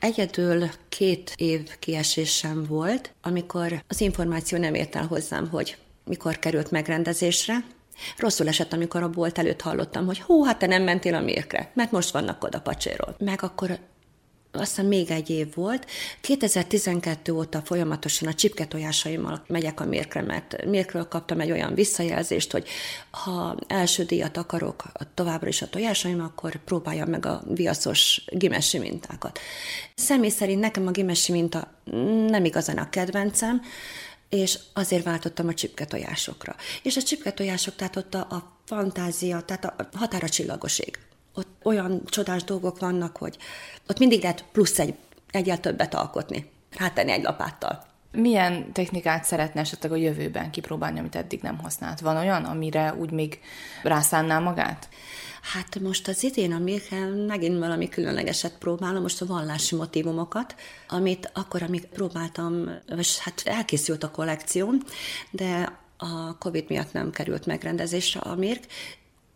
[0.00, 6.70] Egyedül két év kiesésem volt, amikor az információ nem ért el hozzám, hogy mikor került
[6.70, 7.64] megrendezésre,
[8.16, 11.70] Rosszul esett, amikor a bolt előtt hallottam, hogy hú, hát te nem mentél a mérkre,
[11.74, 13.14] mert most vannak oda pacséról.
[13.18, 13.78] Meg akkor
[14.52, 15.86] aztán még egy év volt.
[16.20, 22.52] 2012 óta folyamatosan a csipke tojásaimmal megyek a mérkre, mert mérkről kaptam egy olyan visszajelzést,
[22.52, 22.68] hogy
[23.10, 24.84] ha első díjat akarok
[25.14, 29.38] továbbra is a tojásaim, akkor próbáljam meg a viaszos gimesi mintákat.
[29.94, 31.72] Személy szerint nekem a gimesi minta
[32.28, 33.62] nem igazán a kedvencem,
[34.28, 36.56] és azért váltottam a csipke tojásokra.
[36.82, 40.98] És a csipke tojások, tehát ott a, a fantázia, tehát a határa csillagoség
[41.40, 43.36] ott olyan csodás dolgok vannak, hogy
[43.88, 44.94] ott mindig lehet plusz egy,
[45.30, 47.88] egyel többet alkotni, rátenni egy lapáttal.
[48.12, 52.00] Milyen technikát szeretne esetleg a jövőben kipróbálni, amit eddig nem használt?
[52.00, 53.40] Van olyan, amire úgy még
[53.82, 54.88] rászánná magát?
[55.42, 60.54] Hát most az idén a Mirkel megint valami különlegeset próbálom, most a vallási motivumokat,
[60.88, 64.74] amit akkor, amíg próbáltam, és hát elkészült a kollekció,
[65.30, 68.66] de a Covid miatt nem került megrendezésre a Mirk,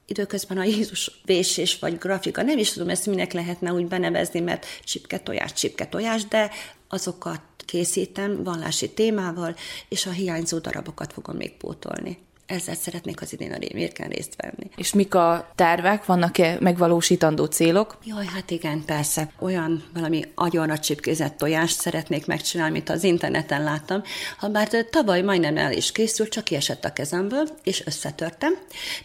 [0.07, 4.67] időközben a Jézus vésés vagy grafika, nem is tudom ezt minek lehetne úgy benevezni, mert
[4.85, 6.51] csipke tojás, csipke tojás, de
[6.89, 9.57] azokat készítem vallási témával,
[9.89, 14.71] és a hiányzó darabokat fogom még pótolni ezzel szeretnék az idén a Rémérken részt venni.
[14.77, 16.05] És mik a tervek?
[16.05, 17.99] Vannak-e megvalósítandó célok?
[18.05, 19.31] Jaj, hát igen, persze.
[19.39, 24.03] Olyan valami agyonra csipkézett tojást szeretnék megcsinálni, amit az interneten láttam.
[24.39, 28.53] Ha bár tavaly majdnem el is készült, csak kiesett a kezemből, és összetörtem.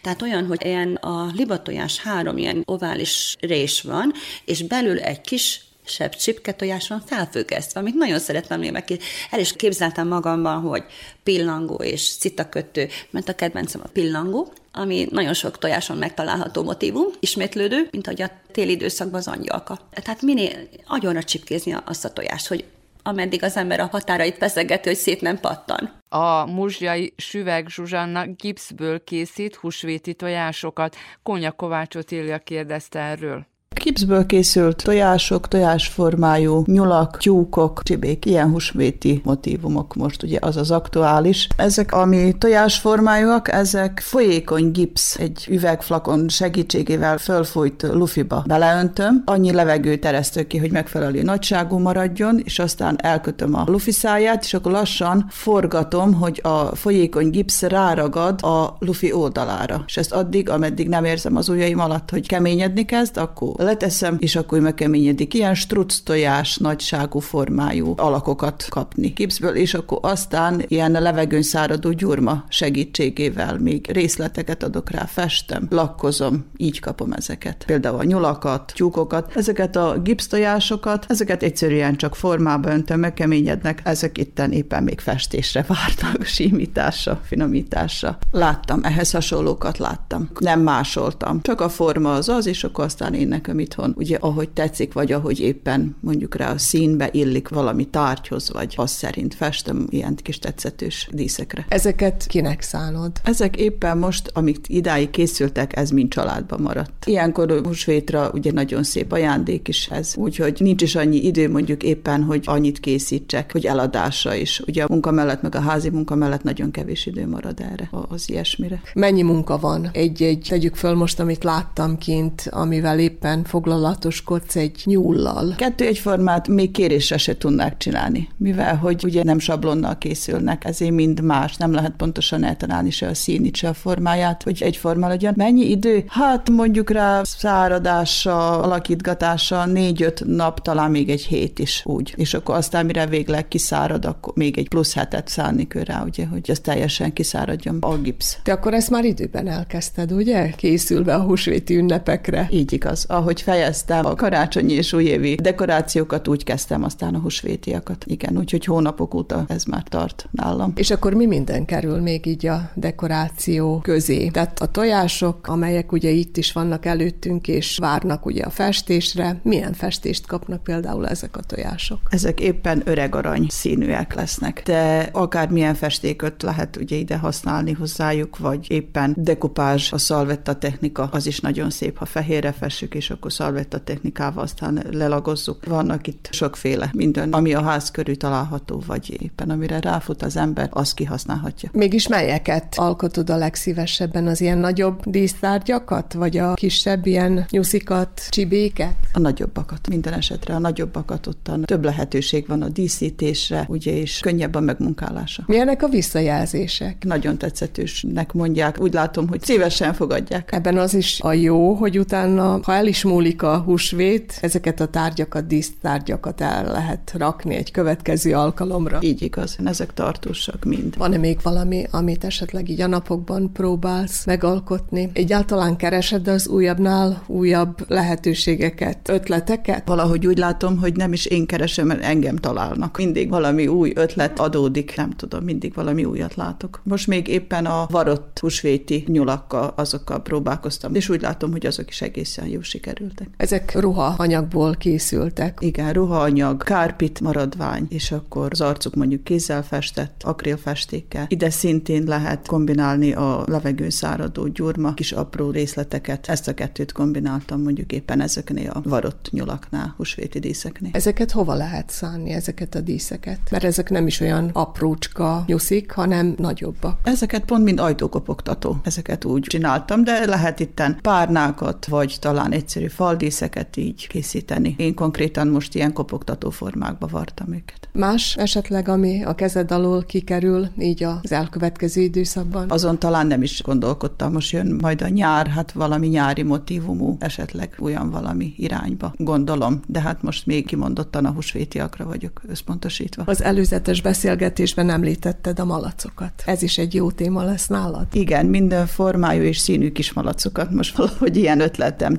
[0.02, 4.14] Tehát olyan, hogy ilyen a libatojás három ilyen ovális rés van,
[4.46, 8.84] és belül egy kis kisebb csipke tojás van felfüggesztve, amit nagyon szeretem meg.
[9.32, 10.84] El is képzeltem magamban, hogy
[11.24, 17.88] pillangó és citakötő, mert a kedvencem a pillangó, ami nagyon sok tojáson megtalálható motivum, ismétlődő,
[17.92, 19.80] mint ahogy a téli időszakban az angyalka.
[20.04, 22.66] Tehát minél agyonra csipkézni azt a tojást, hogy
[23.04, 25.92] ameddig az ember a határait feszegeti, hogy szét nem pattan.
[26.10, 30.96] A muzsjai Süveg Zsuzsanna gipszből készít húsvéti tojásokat.
[31.24, 33.49] Konya Kovács Otília kérdezte erről.
[33.80, 41.48] Kipszből készült tojások, tojásformájú nyulak, tyúkok, csibék, ilyen húsvéti motivumok most ugye az az aktuális.
[41.56, 50.48] Ezek, ami tojásformájúak, ezek folyékony gipsz, egy üvegflakon segítségével fölfújt lufiba beleöntöm, annyi levegőt eresztök
[50.48, 56.14] ki, hogy megfelelő nagyságú maradjon, és aztán elkötöm a lufi száját, és akkor lassan forgatom,
[56.14, 59.84] hogy a folyékony gipsz ráragad a lufi oldalára.
[59.88, 64.36] És ezt addig, ameddig nem érzem az ujjaim alatt, hogy keményedni kezd, akkor leteszem, és
[64.36, 65.34] akkor megkeményedik.
[65.34, 72.44] Ilyen struc tojás nagyságú formájú alakokat kapni gipszből, és akkor aztán ilyen levegőn száradó gyurma
[72.50, 77.64] segítségével még részleteket adok rá, festem, lakkozom, így kapom ezeket.
[77.66, 84.52] Például a nyulakat, tyúkokat, ezeket a gipsztojásokat, ezeket egyszerűen csak formába öntöm, megkeményednek, ezek itten
[84.52, 88.18] éppen még festésre várnak, simításra, finomításra.
[88.32, 90.30] Láttam, ehhez hasonlókat láttam.
[90.40, 91.42] Nem másoltam.
[91.42, 95.40] Csak a forma az az, és akkor aztán én itthon, ugye ahogy tetszik, vagy ahogy
[95.40, 101.10] éppen mondjuk rá a színbe illik valami tárgyhoz, vagy az szerint festem ilyen kis tetszetős
[101.12, 101.66] díszekre.
[101.70, 103.12] Ezeket kinek szánod?
[103.24, 107.06] Ezek éppen most, amik idáig készültek, ez mind családban maradt.
[107.06, 112.24] Ilyenkor húsvétra ugye nagyon szép ajándék is ez, úgyhogy nincs is annyi idő mondjuk éppen,
[112.24, 114.60] hogy annyit készítsek, hogy eladásra is.
[114.68, 118.30] Ugye a munka mellett, meg a házi munka mellett nagyon kevés idő marad erre, az
[118.30, 118.82] ilyesmire.
[118.94, 119.90] Mennyi munka van?
[119.94, 125.54] Egy-egy, tegyük föl most, amit láttam kint, amivel éppen foglalatoskodsz egy nyúllal.
[125.58, 131.22] Kettő egyformát még kérésre se tudnák csinálni, mivel hogy ugye nem sablonnal készülnek, ezért mind
[131.22, 135.34] más, nem lehet pontosan eltalálni se a színit, se a formáját, hogy egyforma legyen.
[135.38, 136.04] Mennyi idő?
[136.08, 142.14] Hát mondjuk rá száradása, alakítgatása, négy-öt nap, talán még egy hét is úgy.
[142.16, 146.26] És akkor aztán mire végleg kiszárad, akkor még egy plusz hetet szállni kell rá, ugye,
[146.26, 148.38] hogy ez teljesen kiszáradjon a gipsz.
[148.44, 150.50] Te akkor ezt már időben elkezdted, ugye?
[150.50, 152.48] Készülve a húsvéti ünnepekre.
[152.52, 153.06] Így igaz.
[153.08, 158.06] Ahogy ahogy fejeztem a karácsonyi és újévi dekorációkat, úgy kezdtem aztán a húsvétiakat.
[158.08, 160.72] Igen, úgyhogy hónapok óta ez már tart nálam.
[160.76, 164.28] És akkor mi minden kerül még így a dekoráció közé?
[164.28, 169.74] Tehát a tojások, amelyek ugye itt is vannak előttünk, és várnak ugye a festésre, milyen
[169.74, 172.00] festést kapnak például ezek a tojások?
[172.10, 178.66] Ezek éppen öreg arany színűek lesznek, de akármilyen festéköt lehet ugye ide használni hozzájuk, vagy
[178.72, 183.80] éppen dekupázs, a szalvetta technika, az is nagyon szép, ha fehérre fessük, és akkor szalvetta
[183.80, 185.66] technikával aztán lelagozzuk.
[185.66, 190.70] Vannak itt sokféle minden, ami a ház körül található, vagy éppen amire ráfut az ember,
[190.72, 191.70] azt kihasználhatja.
[191.74, 194.28] Mégis melyeket alkotod a legszívesebben?
[194.28, 198.96] Az ilyen nagyobb dísztárgyakat, vagy a kisebb ilyen nyuszikat, csibéket?
[199.14, 199.88] A nagyobbakat.
[199.88, 205.44] Minden esetre a nagyobbakat ottan több lehetőség van a díszítésre, ugye, és könnyebb a megmunkálása.
[205.46, 207.04] Milyenek a visszajelzések?
[207.06, 208.82] Nagyon tetszetősnek mondják.
[208.82, 210.52] Úgy látom, hogy szívesen fogadják.
[210.52, 214.88] Ebben az is a jó, hogy utána, ha el is múlik a húsvét, ezeket a
[214.88, 218.98] tárgyakat, dísztárgyakat el lehet rakni egy következő alkalomra.
[219.02, 220.98] Így igaz, ezek tartósak mind.
[220.98, 225.10] Van-e még valami, amit esetleg így a napokban próbálsz megalkotni?
[225.14, 229.88] Egyáltalán keresed az újabbnál újabb lehetőségeket, ötleteket?
[229.88, 232.98] Valahogy úgy látom, hogy nem is én keresem, mert engem találnak.
[232.98, 236.82] Mindig valami új ötlet adódik, nem tudom, mindig valami újat látok.
[236.84, 242.02] Most még éppen a varott húsvéti nyulakkal, azokkal próbálkoztam, és úgy látom, hogy azok is
[242.02, 243.28] egészen jó sikerült sikerültek.
[243.38, 245.58] Ezek ruhaanyagból készültek.
[245.62, 251.26] Igen, ruhaanyag, kárpit maradvány, és akkor az arcuk mondjuk kézzel festett, akrilfestékkel.
[251.28, 256.28] Ide szintén lehet kombinálni a levegőn száradó gyurma, kis apró részleteket.
[256.28, 260.92] Ezt a kettőt kombináltam mondjuk éppen ezeknél a varott nyulaknál, húsvéti díszeknél.
[260.94, 263.40] Ezeket hova lehet szánni, ezeket a díszeket?
[263.52, 267.00] Mert ezek nem is olyan aprócska nyuszik, hanem nagyobbak.
[267.04, 268.78] Ezeket pont mint ajtókopogtató.
[268.84, 274.76] Ezeket úgy csináltam, de lehet itten párnákat, vagy talán egyszerű faldíszeket így készíteni.
[274.78, 277.90] Én konkrétan most ilyen kopogtató formákba vartam őket.
[277.94, 282.70] Más esetleg, ami a kezed alól kikerül így az elkövetkező időszakban?
[282.70, 284.32] Azon talán nem is gondolkodtam.
[284.32, 290.02] Most jön majd a nyár, hát valami nyári motivumú, esetleg olyan valami irányba gondolom, de
[290.02, 293.24] hát most még kimondottan a húsvétiakra vagyok összpontosítva.
[293.26, 296.44] Az előzetes beszélgetésben említetted a malacokat.
[296.46, 298.08] Ez is egy jó téma lesz nálad?
[298.12, 302.16] Igen, minden formájú és színű kis malacokat most valahogy ilyen ötletem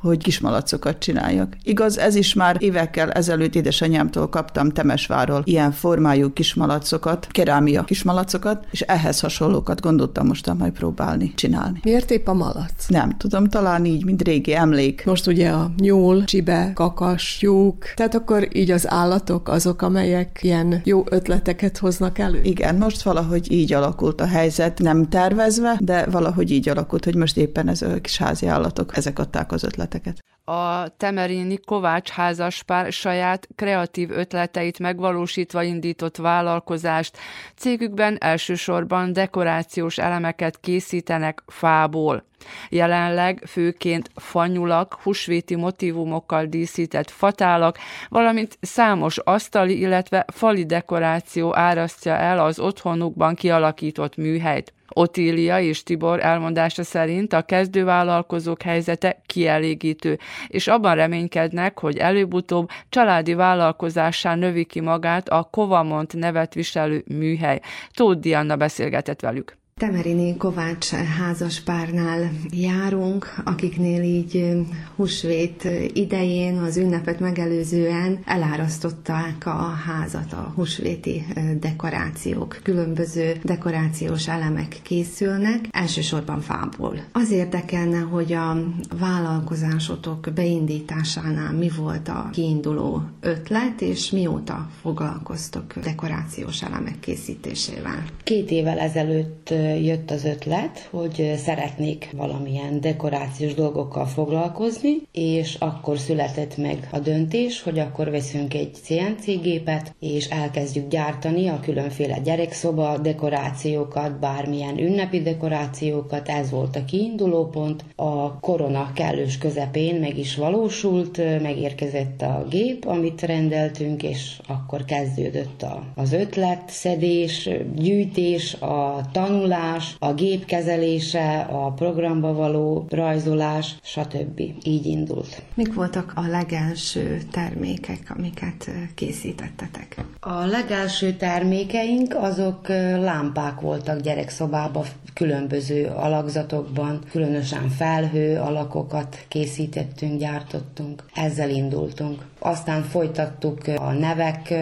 [0.00, 1.56] hogy kismalacokat csináljak.
[1.62, 8.80] Igaz, ez is már évekkel ezelőtt édesanyámtól kaptam Temesváról ilyen formájú kismalacokat, kerámia kismalacokat, és
[8.80, 11.80] ehhez hasonlókat gondoltam mostan majd próbálni csinálni.
[11.82, 12.86] Miért épp a malac?
[12.88, 15.04] Nem tudom, talán így, mint régi emlék.
[15.04, 20.80] Most ugye a nyúl, csibe, kakas, tyúk, tehát akkor így az állatok azok, amelyek ilyen
[20.84, 22.40] jó ötleteket hoznak elő?
[22.42, 27.36] Igen, most valahogy így alakult a helyzet, nem tervezve, de valahogy így alakult, hogy most
[27.36, 33.48] éppen ez a kis házi állatok, ezek adták az ötleteket a Temerini Kovács házaspár saját
[33.54, 37.18] kreatív ötleteit megvalósítva indított vállalkozást.
[37.56, 42.24] Cégükben elsősorban dekorációs elemeket készítenek fából.
[42.68, 47.78] Jelenleg főként fanyulak, husvéti motivumokkal díszített fatálak,
[48.08, 54.72] valamint számos asztali, illetve fali dekoráció árasztja el az otthonukban kialakított műhelyt.
[54.94, 60.18] Otília és Tibor elmondása szerint a kezdővállalkozók helyzete kielégítő,
[60.48, 67.60] és abban reménykednek, hogy előbb-utóbb családi vállalkozássá növi ki magát a Kovamont nevet viselő műhely.
[67.90, 69.56] Tóth Diana beszélgetett velük.
[69.78, 74.56] Temerini Kovács házaspárnál járunk, akiknél így
[74.96, 81.24] húsvét idején, az ünnepet megelőzően elárasztották a házat a húsvéti
[81.60, 82.58] dekorációk.
[82.62, 87.00] Különböző dekorációs elemek készülnek, elsősorban fából.
[87.12, 88.56] Az érdekelne, hogy a
[88.98, 98.04] vállalkozásotok beindításánál mi volt a kiinduló ötlet, és mióta foglalkoztok dekorációs elemek készítésével?
[98.24, 106.56] Két évvel ezelőtt jött az ötlet, hogy szeretnék valamilyen dekorációs dolgokkal foglalkozni, és akkor született
[106.56, 112.98] meg a döntés, hogy akkor veszünk egy CNC gépet, és elkezdjük gyártani a különféle gyerekszoba
[112.98, 117.84] dekorációkat, bármilyen ünnepi dekorációkat, ez volt a kiinduló pont.
[117.96, 125.66] A korona kellős közepén meg is valósult, megérkezett a gép, amit rendeltünk, és akkor kezdődött
[125.94, 134.40] az ötlet, szedés, gyűjtés, a tanulás, tanulás, a gép kezelése, a programba való rajzolás, stb.
[134.62, 135.42] Így indult.
[135.54, 140.04] Mik voltak a legelső termékek, amiket készítettetek?
[140.20, 142.68] A legelső termékeink azok
[143.00, 144.84] lámpák voltak gyerekszobában,
[145.14, 151.04] különböző alakzatokban, különösen felhő alakokat készítettünk, gyártottunk.
[151.14, 152.26] Ezzel indultunk.
[152.38, 154.54] Aztán folytattuk a nevek,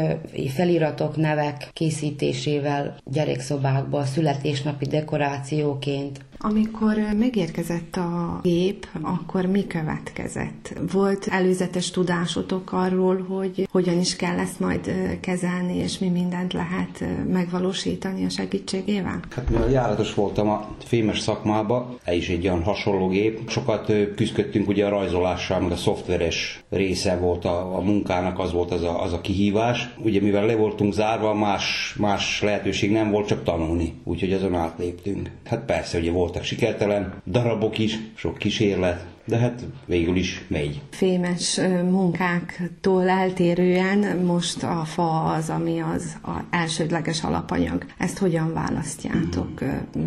[0.55, 6.21] feliratok, nevek készítésével gyerekszobákba, születésnapi dekorációként.
[6.39, 10.75] Amikor megérkezett a gép, akkor mi következett?
[10.93, 17.05] Volt előzetes tudásotok arról, hogy hogyan is kell ezt majd kezelni, és mi mindent lehet
[17.33, 19.21] megvalósítani a segítségével?
[19.31, 23.51] Hát mivel járatos voltam a fémes szakmába, ez is egy olyan hasonló gép.
[23.51, 28.71] Sokat küzdöttünk ugye a rajzolással, meg a szoftveres része volt a, a munkának, az volt
[28.71, 29.95] az a, az a kihívás.
[29.99, 33.95] Ugye mivel le voltunk zárva, más, más lehetőség nem volt, csak tanulni.
[34.05, 35.31] Úgyhogy azon átléptünk.
[35.45, 40.81] Hát persze, ugye volt voltak sikertelen darabok is, sok kísérlet, de hát végül is megy.
[40.91, 41.61] Fémes
[41.91, 47.85] munkáktól eltérően most a fa az, ami az a elsődleges alapanyag.
[47.99, 49.61] Ezt hogyan választjátok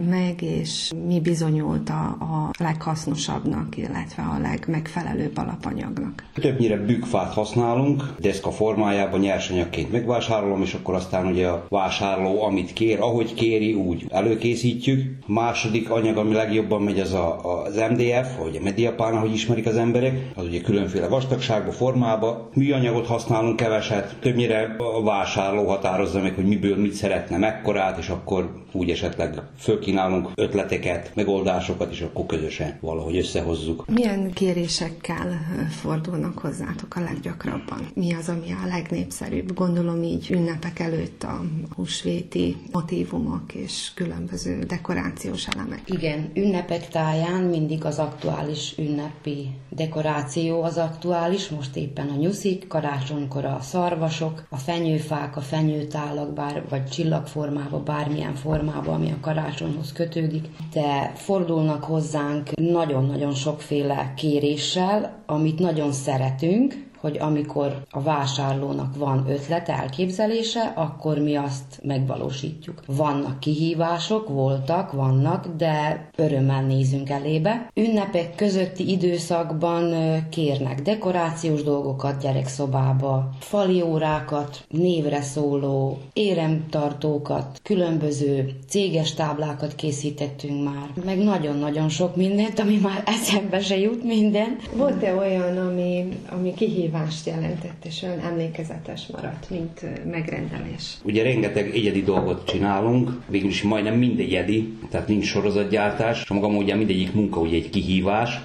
[0.10, 6.24] meg, és mi bizonyult a, a leghasznosabbnak, illetve a legmegfelelőbb alapanyagnak?
[6.34, 13.00] Többnyire bükkfát használunk, deszka formájában nyersanyagként megvásárolom, és akkor aztán ugye a vásárló, amit kér,
[13.00, 15.18] ahogy kéri, úgy előkészítjük.
[15.28, 19.36] A második anyag, ami legjobban megy, az a, az MDF, vagy a Mediapán, talán ahogy
[19.36, 22.50] ismerik az emberek, az ugye különféle vastagságba, formába.
[22.54, 28.60] Műanyagot használunk keveset, többnyire a vásárló határozza meg, hogy miből mit szeretne, mekkorát, és akkor
[28.72, 33.86] úgy esetleg fölkínálunk ötleteket, megoldásokat, és akkor közösen valahogy összehozzuk.
[33.88, 35.40] Milyen kérésekkel
[35.82, 37.88] fordulnak hozzátok a leggyakrabban?
[37.94, 39.54] Mi az, ami a legnépszerűbb?
[39.54, 41.42] Gondolom így ünnepek előtt a
[41.76, 45.82] húsvéti motivumok és különböző dekorációs elemek.
[45.86, 52.68] Igen, ünnepek táján mindig az aktuális ünnep ünnepi dekoráció az aktuális, most éppen a nyuszik,
[52.68, 59.92] karácsonykor a szarvasok, a fenyőfák, a fenyőtálak, bár, vagy csillagformába, bármilyen formába, ami a karácsonyhoz
[59.92, 69.26] kötődik, de fordulnak hozzánk nagyon-nagyon sokféle kéréssel, amit nagyon szeretünk, hogy amikor a vásárlónak van
[69.30, 72.82] ötlete, elképzelése, akkor mi azt megvalósítjuk.
[72.86, 77.70] Vannak kihívások, voltak, vannak, de örömmel nézünk elébe.
[77.74, 79.94] Ünnepek közötti időszakban
[80.30, 91.18] kérnek dekorációs dolgokat gyerekszobába, fali órákat, névre szóló, éremtartókat, különböző céges táblákat készítettünk már, meg
[91.18, 94.58] nagyon-nagyon sok mindent, ami már eszembe se jut minden.
[94.76, 96.54] Volt-e olyan, ami, ami
[96.90, 100.98] kihívást jelentett, és olyan emlékezetes maradt, mint megrendelés?
[101.04, 106.78] Ugye rengeteg egyedi dolgot csinálunk, végülis majdnem mind egyedi, tehát nincs sorozatgyártás, és maga módján
[106.78, 108.40] mindegyik munka ugye egy kihívás.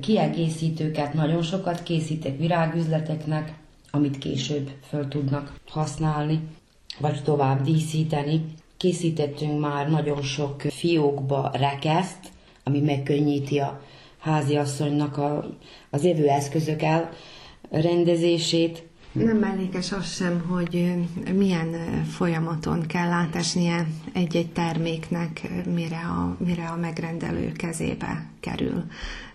[0.00, 3.52] Kiegészítőket nagyon sokat készítek virágüzleteknek,
[3.90, 6.40] amit később föl tudnak használni,
[6.98, 8.44] vagy tovább díszíteni.
[8.76, 12.18] Készítettünk már nagyon sok fiókba rekeszt,
[12.64, 13.80] ami megkönnyíti a
[14.18, 15.44] háziasszonynak a,
[15.90, 16.82] az evőeszközök
[17.70, 18.82] elrendezését.
[19.12, 20.92] Nem mellékes az sem, hogy
[21.34, 25.40] milyen folyamaton kell átesnie egy-egy terméknek,
[25.74, 28.84] mire a, mire a megrendelő kezébe kerül.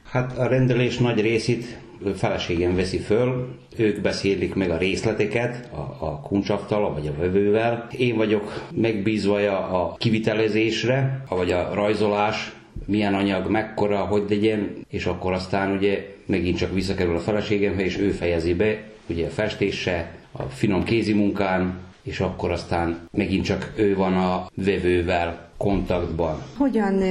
[0.04, 1.78] Hát a rendelés nagy részét
[2.16, 7.88] feleségem veszi föl, ők beszélik meg a részleteket a, a kuncsaftal, vagy a vevővel.
[7.98, 12.54] Én vagyok megbízva a kivitelezésre, vagy a rajzolás,
[12.86, 17.98] milyen anyag, mekkora, hogy legyen, és akkor aztán ugye megint csak visszakerül a feleségemhez, és
[17.98, 23.74] ő fejezi be, ugye a festése, a finom kézi munkán, és akkor aztán megint csak
[23.76, 26.42] ő van a vevővel kontaktban.
[26.58, 27.04] Hogyan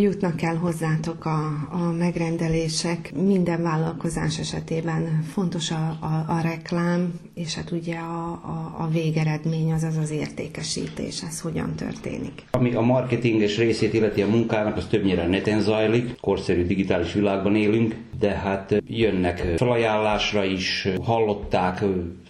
[0.00, 3.12] jutnak el hozzátok a, a megrendelések?
[3.14, 9.72] Minden vállalkozás esetében fontos a, a, a reklám, és hát ugye a, a, a végeredmény,
[9.72, 11.22] azaz az értékesítés.
[11.22, 12.44] Ez hogyan történik?
[12.50, 16.20] Ami a marketinges részét illeti a munkának, az többnyire neten zajlik.
[16.20, 21.84] Korszerű digitális világban élünk, de hát jönnek felajánlásra is, hallották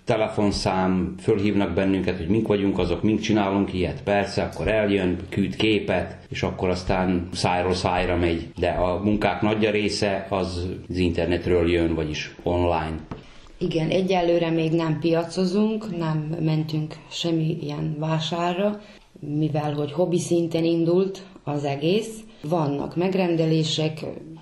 [0.05, 6.19] telefonszám, fölhívnak bennünket, hogy mink vagyunk azok, mink csinálunk ilyet, persze, akkor eljön, küld képet,
[6.29, 8.53] és akkor aztán szájról szájra megy.
[8.59, 12.99] De a munkák nagy része az az internetről jön, vagyis online.
[13.59, 18.81] Igen, egyelőre még nem piacozunk, nem mentünk semmi ilyen vásárra,
[19.21, 22.21] mivel hogy hobbi szinten indult az egész.
[22.43, 24.01] Vannak megrendelések,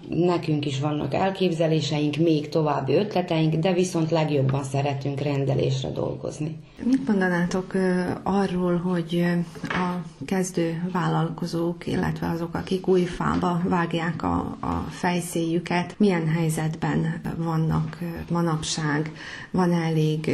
[0.09, 6.57] nekünk is vannak elképzeléseink, még további ötleteink, de viszont legjobban szeretünk rendelésre dolgozni.
[6.85, 7.75] Mit mondanátok
[8.23, 9.25] arról, hogy
[9.63, 17.99] a kezdő vállalkozók, illetve azok, akik új fába vágják a, a fejszéjüket, milyen helyzetben vannak
[18.31, 19.13] manapság?
[19.51, 20.31] Van elég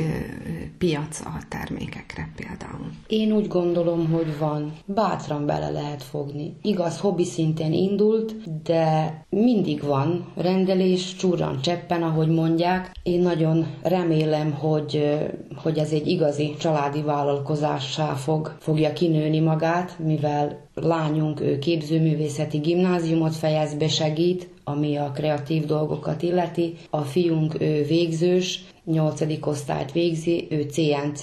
[0.78, 2.90] piac a termékekre például?
[3.06, 4.72] Én úgy gondolom, hogy van.
[4.84, 6.56] Bátran bele lehet fogni.
[6.62, 9.14] Igaz, hobbi szinten indult, de
[9.56, 12.90] mindig van rendelés, csúran cseppen, ahogy mondják.
[13.02, 15.18] Én nagyon remélem, hogy,
[15.56, 22.58] hogy ez egy igaz igazi családi vállalkozássá fog, fogja kinőni magát, mivel lányunk ő képzőművészeti
[22.58, 26.74] gimnáziumot fejez be, segít, ami a kreatív dolgokat illeti.
[26.90, 31.22] A fiunk ő végzős, nyolcadik osztályt végzi, ő CNC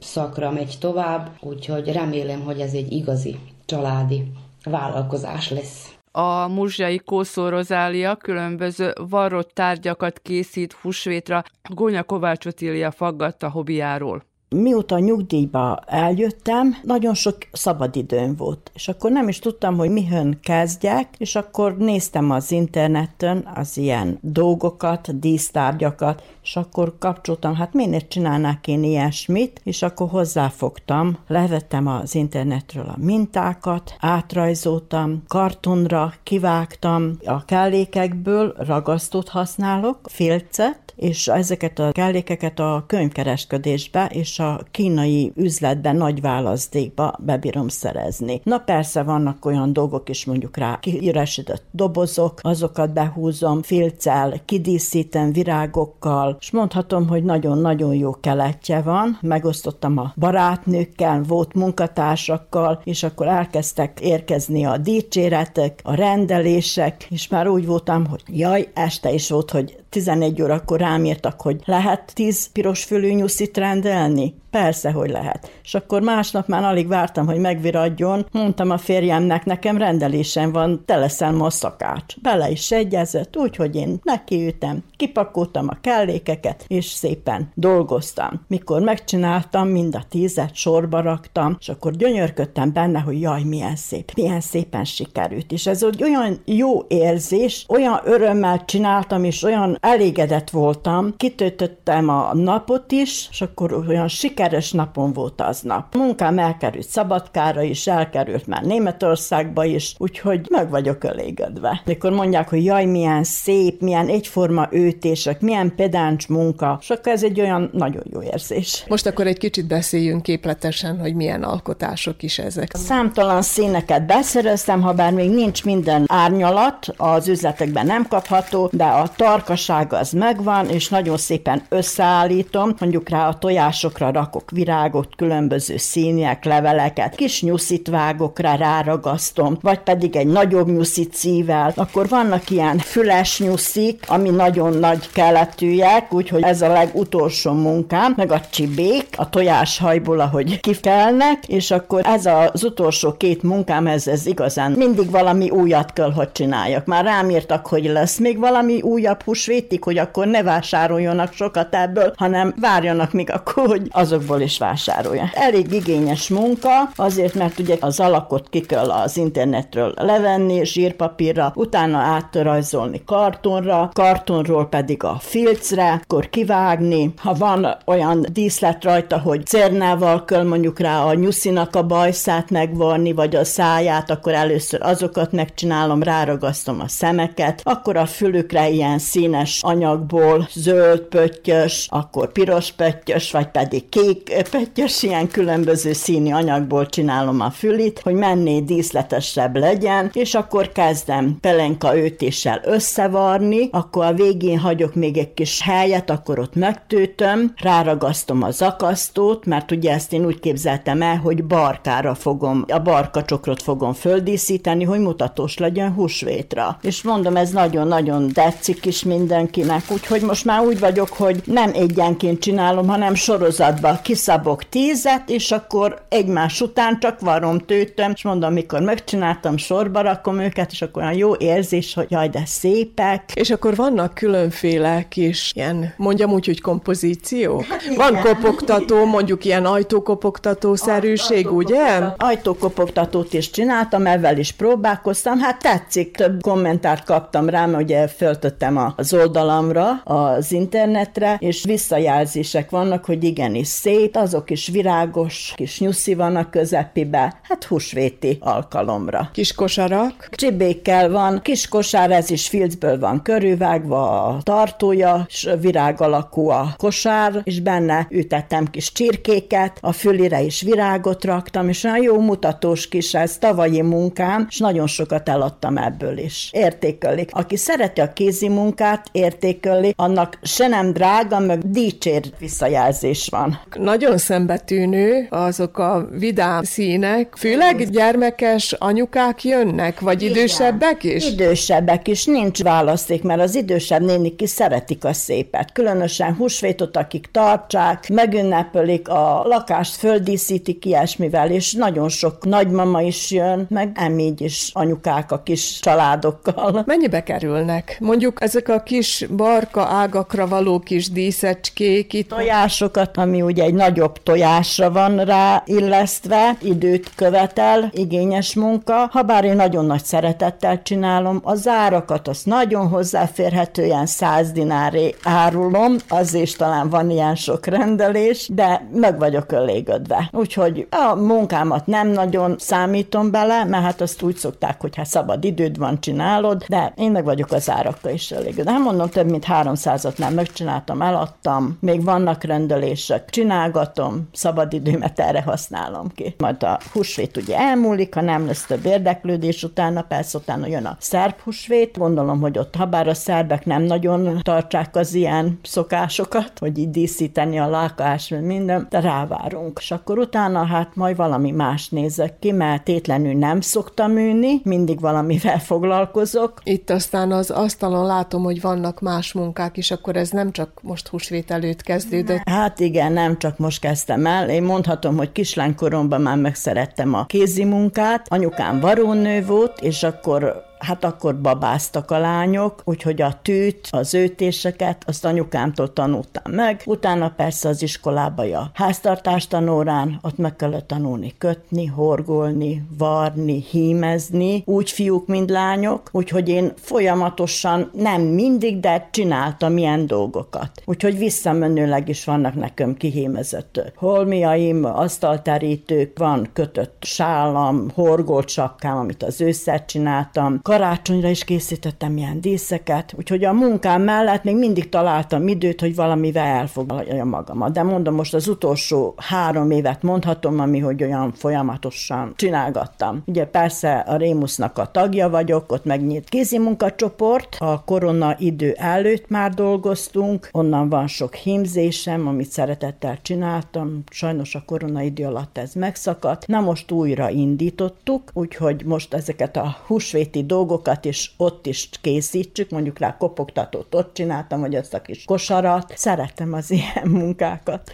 [0.00, 4.22] szakra megy tovább, úgyhogy remélem, hogy ez egy igazi családi
[4.64, 6.00] vállalkozás lesz.
[6.12, 14.98] A muzsjai Kószó Rozália különböző varrott tárgyakat készít húsvétra, Gónya Kovács Otília faggatta hobbiáról mióta
[14.98, 21.34] nyugdíjba eljöttem, nagyon sok szabadidőm volt, és akkor nem is tudtam, hogy mihön kezdjek, és
[21.34, 28.82] akkor néztem az interneten az ilyen dolgokat, dísztárgyakat, és akkor kapcsoltam, hát miért csinálnák én
[28.82, 39.28] ilyesmit, és akkor hozzáfogtam, levettem az internetről a mintákat, átrajzoltam, kartonra kivágtam, a kellékekből ragasztót
[39.28, 47.68] használok, filcet, és ezeket a kellékeket a könyvkereskedésbe és a kínai üzletben nagy választékba bebírom
[47.68, 48.40] szerezni.
[48.44, 56.36] Na persze vannak olyan dolgok is mondjuk rá kiüresített dobozok, azokat behúzom filccel, kidíszítem virágokkal,
[56.40, 59.18] és mondhatom, hogy nagyon-nagyon jó keletje van.
[59.20, 67.48] Megosztottam a barátnőkkel, volt munkatársakkal, és akkor elkezdtek érkezni a dicséretek, a rendelések, és már
[67.48, 72.52] úgy voltam, hogy jaj, este is volt, hogy 11 órakor rám írtak, hogy lehet 10
[72.52, 74.34] piros fülű nyuszit rendelni.
[74.52, 75.50] Persze, hogy lehet.
[75.62, 78.26] És akkor másnap már alig vártam, hogy megviradjon.
[78.32, 82.20] Mondtam a férjemnek, nekem rendelésem van, te leszel ma a szakács.
[82.20, 88.44] Bele is egyezett, úgyhogy én nekiütem, kipakoltam a kellékeket, és szépen dolgoztam.
[88.48, 94.12] Mikor megcsináltam, mind a tízet sorba raktam, és akkor gyönyörködtem benne, hogy jaj, milyen szép,
[94.14, 95.52] milyen szépen sikerült.
[95.52, 102.92] És ez olyan jó érzés, olyan örömmel csináltam, és olyan elégedett voltam, kitöltöttem a napot
[102.92, 104.08] is, és akkor olyan
[104.42, 105.94] sikeres napon volt az nap.
[105.94, 111.82] A munkám elkerült Szabadkára is, elkerült már Németországba is, úgyhogy meg vagyok elégedve.
[111.84, 117.22] Mikor mondják, hogy jaj, milyen szép, milyen egyforma őtések, milyen pedáncs munka, és akkor ez
[117.22, 118.84] egy olyan nagyon jó érzés.
[118.88, 122.76] Most akkor egy kicsit beszéljünk képletesen, hogy milyen alkotások is ezek.
[122.76, 129.08] Számtalan színeket beszereztem, ha bár még nincs minden árnyalat, az üzletekben nem kapható, de a
[129.16, 136.44] tarkaság az megvan, és nagyon szépen összeállítom, mondjuk rá a tojásokra rakok virágot, különböző színiek,
[136.44, 142.78] leveleket, kis nyuszit vágok rá, ráragasztom, vagy pedig egy nagyobb nyuszit szível, akkor vannak ilyen
[142.78, 149.28] füles nyuszik, ami nagyon nagy keletűek, úgyhogy ez a legutolsó munkám, meg a csibék, a
[149.28, 155.50] tojáshajból, ahogy kikelnek, és akkor ez az utolsó két munkám, ez, ez igazán mindig valami
[155.50, 156.86] újat kell, hogy csináljak.
[156.86, 162.12] Már rám írtak, hogy lesz még valami újabb húsvétig, hogy akkor ne vásároljanak sokat ebből,
[162.16, 163.88] hanem várjanak még akkor, hogy
[164.22, 165.34] azokból is vásároljanak.
[165.34, 171.98] Elég igényes munka, azért, mert ugye az alakot ki kell az internetről levenni, zsírpapírra, utána
[171.98, 177.14] átrajzolni kartonra, kartonról pedig a filcre, akkor kivágni.
[177.16, 183.12] Ha van olyan díszlet rajta, hogy cernával kell mondjuk rá a nyuszinak a bajszát megvarni,
[183.12, 189.60] vagy a száját, akkor először azokat megcsinálom, ráragasztom a szemeket, akkor a fülükre ilyen színes
[189.62, 194.11] anyagból, zöld pöttyös, akkor piros pöttyös, vagy pedig kék
[194.50, 201.36] pöttyös, ilyen különböző színi anyagból csinálom a fülit, hogy menné díszletesebb legyen, és akkor kezdem
[201.40, 208.42] pelenka őtéssel összevarni, akkor a végén hagyok még egy kis helyet, akkor ott megtőtöm, ráragasztom
[208.42, 213.92] az akasztót, mert ugye ezt én úgy képzeltem el, hogy barkára fogom, a barkacsokrot fogom
[213.92, 216.78] földíszíteni, hogy mutatós legyen húsvétra.
[216.82, 222.40] És mondom, ez nagyon-nagyon tetszik is mindenkinek, úgyhogy most már úgy vagyok, hogy nem egyenként
[222.40, 228.80] csinálom, hanem sorozatba kiszabok tízet, és akkor egymás után csak varom, tőtöm, és mondom, mikor
[228.80, 233.32] megcsináltam, sorba rakom őket, és akkor olyan jó érzés, hogy jaj, de szépek.
[233.34, 237.64] És akkor vannak különféle kis ilyen, mondjam úgy, hogy kompozíciók?
[237.96, 242.00] Van kopogtató, mondjuk ilyen ajtókopogtató-szerűség, ugye?
[242.16, 248.92] Ajtókopogtatót is csináltam, ezzel is próbálkoztam, hát tetszik, több kommentárt kaptam rá, mert ugye föltöttem
[248.96, 256.14] az oldalamra, az internetre, és visszajelzések vannak, hogy igenis szép, azok is virágos, kis nyuszi
[256.14, 259.30] van a közepébe, hát húsvéti alkalomra.
[259.32, 260.28] Kis kosarak?
[260.30, 266.74] Csibékkel van, kis kosár, ez is filcből van körülvágva a tartója, és virág alakú a
[266.76, 272.88] kosár, és benne ütettem kis csirkéket, a fülire is virágot raktam, és olyan jó mutatós
[272.88, 276.50] kis ez tavalyi munkám, és nagyon sokat eladtam ebből is.
[276.52, 277.28] Értékelik.
[277.32, 283.70] Aki szereti a kézi munkát, értékelni, annak se nem drága, meg dicsér visszajelzés van.
[283.74, 290.34] Nagyon szembetűnő azok a vidám színek, főleg gyermekes anyukák jönnek, vagy Igen.
[290.34, 291.30] idősebbek is?
[291.30, 295.72] Idősebbek is, nincs választék, mert az idősebb nénik is szeretik a szépet.
[295.72, 303.66] Különösen húsvétot, akik tartsák, megünnepelik, a lakást földíszítik ilyesmivel, és nagyon sok nagymama is jön,
[303.68, 306.82] meg emígy is anyukák a kis családokkal.
[306.86, 307.96] Mennyibe kerülnek?
[308.00, 312.28] Mondjuk ezek a kis barka ágakra való kis díszecskék itt.
[312.28, 319.44] Tojásokat, ami ugye egy nagyobb tojásra van rá illesztve, időt követel, igényes munka, ha bár
[319.44, 326.56] én nagyon nagy szeretettel csinálom, a zárakat azt nagyon hozzáférhetően száz dináré árulom, az is
[326.56, 330.28] talán van ilyen sok rendelés, de meg vagyok elégedve.
[330.32, 335.44] Úgyhogy a munkámat nem nagyon számítom bele, mert hát azt úgy szokták, hogy hát szabad
[335.44, 338.70] időd van, csinálod, de én meg vagyok az árakkal is elégedve.
[338.70, 346.08] Nem mondom, több mint 300-at nem megcsináltam, eladtam, még vannak rendelések, csinálgatom, szabadidőmet erre használom
[346.14, 346.34] ki.
[346.38, 350.96] Majd a húsvét ugye elmúlik, ha nem lesz több érdeklődés utána, persze utána jön a
[351.00, 356.52] szerb húsvét, gondolom, hogy ott, ha bár a szerbek nem nagyon tartsák az ilyen szokásokat,
[356.58, 359.78] hogy így díszíteni a lakás, minden, de rávárunk.
[359.80, 365.00] És akkor utána hát majd valami más nézek ki, mert tétlenül nem szoktam ülni, mindig
[365.00, 366.60] valamivel foglalkozok.
[366.64, 371.08] Itt aztán az asztalon látom, hogy vannak más munkák is, akkor ez nem csak most
[371.08, 372.40] húsvét előtt kezdődött.
[372.44, 374.48] Hát igen, nem csak most kezdtem el.
[374.48, 378.26] Én mondhatom, hogy kislánykoromban már megszerettem a kézi munkát.
[378.28, 385.02] Anyukám varónő volt, és akkor hát akkor babáztak a lányok, úgyhogy a tűt, az őtéseket,
[385.06, 386.82] azt anyukámtól tanultam meg.
[386.86, 394.62] Utána persze az iskolába a háztartás tanórán, ott meg kellett tanulni kötni, horgolni, varni, hímezni,
[394.66, 400.70] úgy fiúk, mint lányok, úgyhogy én folyamatosan, nem mindig, de csináltam ilyen dolgokat.
[400.84, 409.40] Úgyhogy visszamenőleg is vannak nekem kihímezett holmiaim, asztalterítők, van kötött sálam, horgolt sapkám, amit az
[409.40, 415.80] ősszel csináltam, karácsonyra is készítettem ilyen díszeket, úgyhogy a munkám mellett még mindig találtam időt,
[415.80, 417.72] hogy valamivel elfoglaljam magamat.
[417.72, 423.22] De mondom, most az utolsó három évet mondhatom, ami hogy olyan folyamatosan csinálgattam.
[423.26, 429.28] Ugye persze a Rémusznak a tagja vagyok, ott megnyílt kézi munkacsoport, a korona idő előtt
[429.28, 435.72] már dolgoztunk, onnan van sok hímzésem, amit szeretettel csináltam, sajnos a korona idő alatt ez
[435.74, 436.46] megszakadt.
[436.46, 442.70] Na most újra indítottuk, úgyhogy most ezeket a húsvéti dolgokat dolgokat is ott is készítsük,
[442.70, 445.92] mondjuk rá kopogtatót ott csináltam, vagy azt a kis kosarat.
[445.96, 447.92] Szeretem az ilyen munkákat.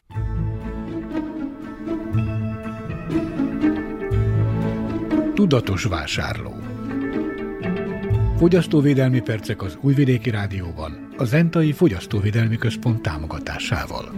[5.35, 6.53] Tudatos vásárló
[8.39, 14.13] Fogyasztóvédelmi percek az Újvidéki Rádióban, a Zentai Fogyasztóvédelmi Központ támogatásával.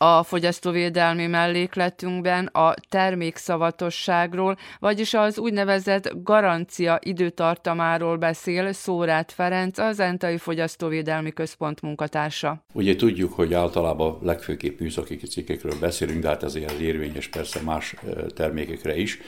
[0.00, 10.36] A fogyasztóvédelmi mellékletünkben a termékszavatosságról, vagyis az úgynevezett garancia időtartamáról beszél Szórát Ferenc, az Entai
[10.36, 12.64] Fogyasztóvédelmi Központ munkatársa.
[12.72, 17.94] Ugye tudjuk, hogy általában legfőképp műszaki cikkekről beszélünk, de hát ezért érvényes persze más
[18.34, 19.18] termékekre is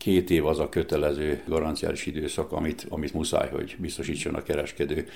[0.00, 5.08] két év az a kötelező garanciális időszak, amit, amit muszáj, hogy biztosítson a kereskedő,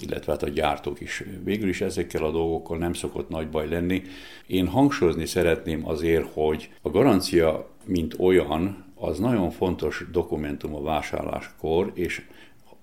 [0.00, 1.22] illetve hát a gyártók is.
[1.44, 4.02] Végül is ezekkel a dolgokkal nem szokott nagy baj lenni.
[4.46, 11.90] Én hangsúlyozni szeretném azért, hogy a garancia, mint olyan, az nagyon fontos dokumentum a vásárláskor,
[11.94, 12.22] és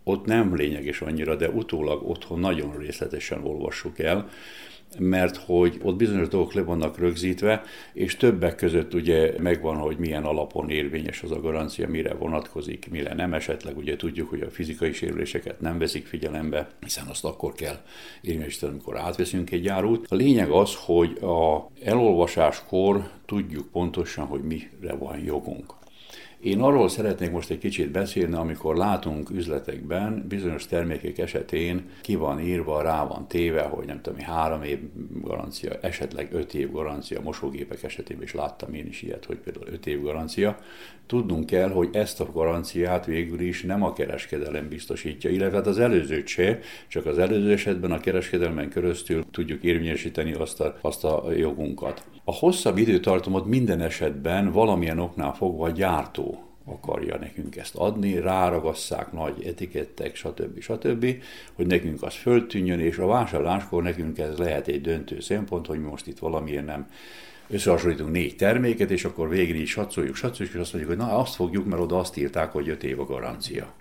[0.04, 4.30] ott nem lényeges annyira, de utólag otthon nagyon részletesen olvassuk el,
[4.98, 7.64] mert hogy ott bizonyos dolgok le vannak rögzítve,
[7.94, 13.14] és többek között ugye megvan, hogy milyen alapon érvényes az a garancia, mire vonatkozik, mire
[13.14, 13.78] nem esetleg.
[13.78, 17.78] Ugye tudjuk, hogy a fizikai sérüléseket nem veszik figyelembe, hiszen azt akkor kell
[18.22, 20.06] érvényesíteni, amikor átveszünk egy járút.
[20.10, 25.78] A lényeg az, hogy a elolvasáskor tudjuk pontosan, hogy mire van jogunk.
[26.42, 32.40] Én arról szeretnék most egy kicsit beszélni, amikor látunk üzletekben bizonyos termékek esetén ki van
[32.40, 34.80] írva, rá van téve, hogy nem tudom, három év
[35.22, 39.88] garancia, esetleg öt év garancia, mosógépek esetében is láttam én is ilyet, hogy például öt
[39.88, 40.58] év garancia.
[41.06, 45.80] Tudnunk kell, hogy ezt a garanciát végül is nem a kereskedelem biztosítja, illetve hát az
[45.80, 51.32] előzőt se, csak az előző esetben a kereskedelmen keresztül tudjuk érvényesíteni azt a, azt a
[51.32, 52.04] jogunkat.
[52.30, 59.12] A hosszabb időtartamot minden esetben valamilyen oknál fogva a gyártó akarja nekünk ezt adni, ráragasszák
[59.12, 60.60] nagy etikettek, stb.
[60.60, 61.16] stb.,
[61.54, 65.88] hogy nekünk az föltűnjön, és a vásárláskor nekünk ez lehet egy döntő szempont, hogy mi
[65.88, 66.88] most itt valamilyen nem
[67.48, 71.36] összehasonlítunk négy terméket, és akkor végén is satszoljuk, satszoljuk, és azt mondjuk, hogy na azt
[71.36, 73.74] fogjuk, mert oda azt írták, hogy öt év a garancia.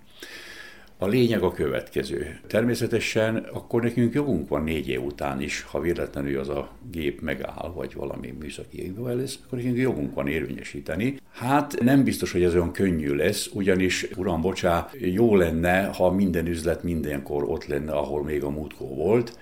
[1.01, 2.39] A lényeg a következő.
[2.47, 7.71] Természetesen akkor nekünk jogunk van négy év után is, ha véletlenül az a gép megáll,
[7.75, 11.17] vagy valami műszaki évvel lesz, akkor nekünk jogunk van érvényesíteni.
[11.31, 16.47] Hát nem biztos, hogy ez olyan könnyű lesz, ugyanis, uram, bocsá, jó lenne, ha minden
[16.47, 19.37] üzlet mindenkor ott lenne, ahol még a múltkor volt,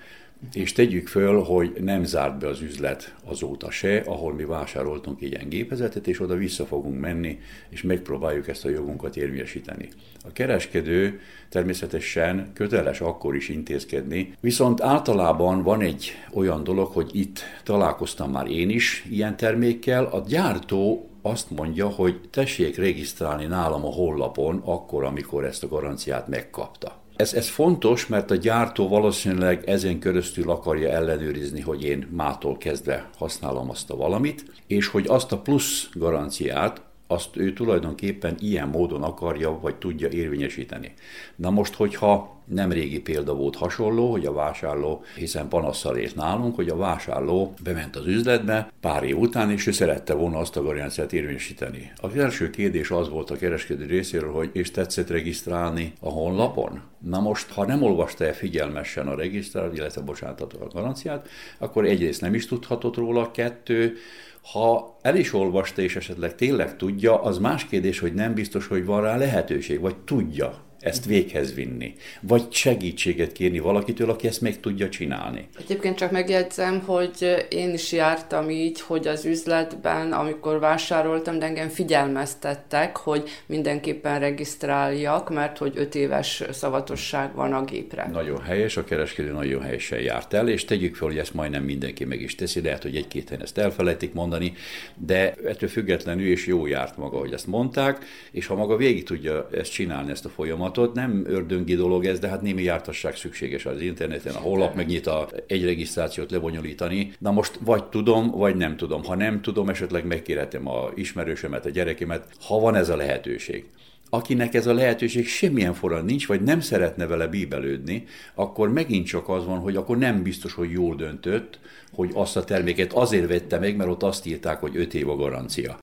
[0.52, 5.48] és tegyük föl, hogy nem zárt be az üzlet azóta se, ahol mi vásároltunk ilyen
[5.48, 9.88] gépezetet, és oda vissza fogunk menni, és megpróbáljuk ezt a jogunkat érvényesíteni.
[10.24, 17.40] A kereskedő természetesen köteles akkor is intézkedni, viszont általában van egy olyan dolog, hogy itt
[17.64, 23.92] találkoztam már én is ilyen termékkel, a gyártó azt mondja, hogy tessék regisztrálni nálam a
[23.92, 27.06] hollapon akkor, amikor ezt a garanciát megkapta.
[27.18, 33.10] Ez, ez fontos, mert a gyártó valószínűleg ezen köröztül akarja ellenőrizni, hogy én mától kezdve
[33.16, 39.02] használom azt a valamit, és hogy azt a plusz garanciát, azt ő tulajdonképpen ilyen módon
[39.02, 40.92] akarja, vagy tudja érvényesíteni.
[41.36, 46.54] Na most, hogyha nem régi példa volt hasonló, hogy a vásárló, hiszen panasszal ért nálunk,
[46.54, 50.62] hogy a vásárló bement az üzletbe pár év után, és ő szerette volna azt a
[50.62, 51.92] garanciát érvényesíteni.
[51.96, 56.80] Az első kérdés az volt a kereskedő részéről, hogy és tetszett regisztrálni a honlapon?
[56.98, 61.28] Na most, ha nem olvasta el figyelmesen a regisztrál, illetve bocsánat, a garanciát,
[61.58, 63.96] akkor egyrészt nem is tudhatott róla, kettő,
[64.42, 68.84] ha el is olvasta és esetleg tényleg tudja, az más kérdés, hogy nem biztos, hogy
[68.84, 74.60] van rá lehetőség, vagy tudja ezt véghez vinni, vagy segítséget kérni valakitől, aki ezt meg
[74.60, 75.48] tudja csinálni.
[75.58, 81.68] Egyébként csak megjegyzem, hogy én is jártam így, hogy az üzletben, amikor vásároltam, de engem
[81.68, 88.08] figyelmeztettek, hogy mindenképpen regisztráljak, mert hogy öt éves szavatosság van a gépre.
[88.12, 92.04] Nagyon helyes, a kereskedő nagyon helyesen járt el, és tegyük fel, hogy ezt majdnem mindenki
[92.04, 94.52] meg is teszi, lehet, hogy egy-két helyen ezt elfelejtik mondani,
[94.94, 99.48] de ettől függetlenül is jó járt maga, hogy ezt mondták, és ha maga végig tudja
[99.52, 100.28] ezt csinálni, ezt a
[100.74, 105.06] folyamatot, nem ördöngi dolog ez, de hát némi jártasság szükséges az interneten, a honlap megnyit
[105.06, 107.12] a egy regisztrációt lebonyolítani.
[107.18, 109.04] Na most vagy tudom, vagy nem tudom.
[109.04, 113.64] Ha nem tudom, esetleg megkérhetem a ismerősömet, a gyerekemet, ha van ez a lehetőség
[114.10, 118.04] akinek ez a lehetőség semmilyen forrán nincs, vagy nem szeretne vele bíbelődni,
[118.34, 121.58] akkor megint csak az van, hogy akkor nem biztos, hogy jól döntött,
[121.92, 125.16] hogy azt a terméket azért vette meg, mert ott azt írták, hogy 5 év a
[125.16, 125.78] garancia.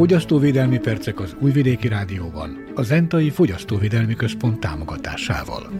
[0.00, 5.70] Fogyasztóvédelmi percek az Újvidéki Rádióban, a Zentai Fogyasztóvédelmi Központ támogatásával.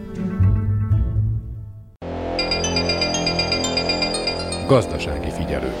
[4.67, 5.71] Gazdasági figyelő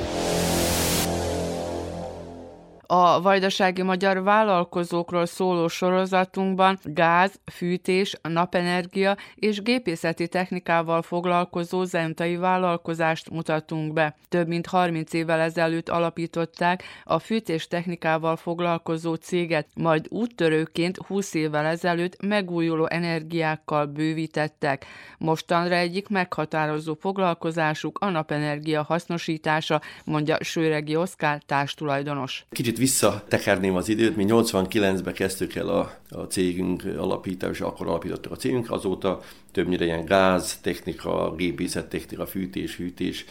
[2.93, 13.29] a vajdasági magyar vállalkozókról szóló sorozatunkban gáz, fűtés, napenergia és gépészeti technikával foglalkozó zentai vállalkozást
[13.29, 14.15] mutatunk be.
[14.29, 21.65] Több mint 30 évvel ezelőtt alapították a fűtés technikával foglalkozó céget, majd úttörőként 20 évvel
[21.65, 24.85] ezelőtt megújuló energiákkal bővítettek.
[25.17, 32.45] Mostanra egyik meghatározó foglalkozásuk a napenergia hasznosítása, mondja Sőregi Oszkár társtulajdonos.
[32.49, 38.35] Kicsit visszatekerném az időt, mi 89-ben kezdtük el a, a cégünk alapítás, akkor alapítottuk a
[38.35, 39.21] cégünk, azóta
[39.51, 43.25] többnyire ilyen gáz, technika, gépészet technika, fűtés, hűtés,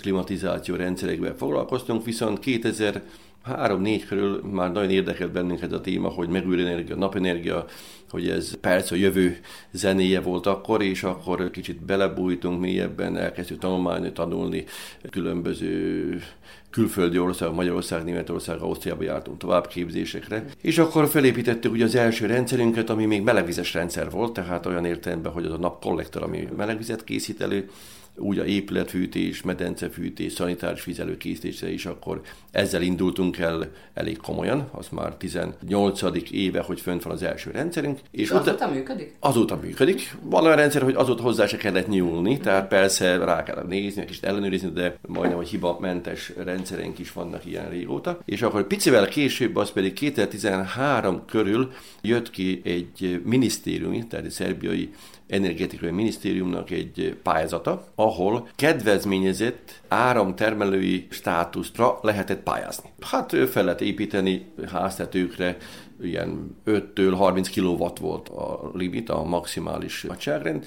[0.00, 3.02] klimatizáció rendszerekben foglalkoztunk, viszont 2000
[3.44, 7.64] három-négy körül már nagyon érdekelt bennünket a téma, hogy megújuló energia, napenergia,
[8.10, 9.38] hogy ez persze a jövő
[9.70, 14.64] zenéje volt akkor, és akkor kicsit belebújtunk mélyebben, elkezdtük tanulmányi, tanulni
[15.10, 16.22] különböző
[16.70, 23.04] külföldi ország, Magyarország, Németország, Ausztriába jártunk továbbképzésekre, és akkor felépítettük ugye az első rendszerünket, ami
[23.04, 27.70] még melegvizes rendszer volt, tehát olyan értelemben, hogy az a napkollektor, ami melegvizet készít elő,
[28.16, 35.14] úgy a épületfűtés, medencefűtés, szanitáris vizelőkészítésre is, akkor ezzel indultunk el elég komolyan, az már
[35.14, 36.02] 18.
[36.30, 37.98] éve, hogy fönt van az első rendszerünk.
[38.10, 39.14] És azóta működik?
[39.20, 40.16] Azóta működik.
[40.22, 44.24] Van olyan rendszer, hogy azóta hozzá se kellett nyúlni, tehát persze rá kell nézni, kicsit
[44.24, 48.18] ellenőrizni, de majdnem, hogy hibamentes rendszerünk is vannak ilyen régóta.
[48.24, 54.90] És akkor picivel később, az pedig 2013 körül jött ki egy minisztériumi, tehát egy szerbiai
[55.26, 62.90] energetikai minisztériumnak egy pályázata, ahol kedvezményezett áramtermelői státuszra lehetett pályázni.
[63.00, 65.56] Hát fel lehet építeni háztetőkre,
[66.02, 70.64] ilyen 5-től 30 kW volt a limit, a maximális nagyságrend,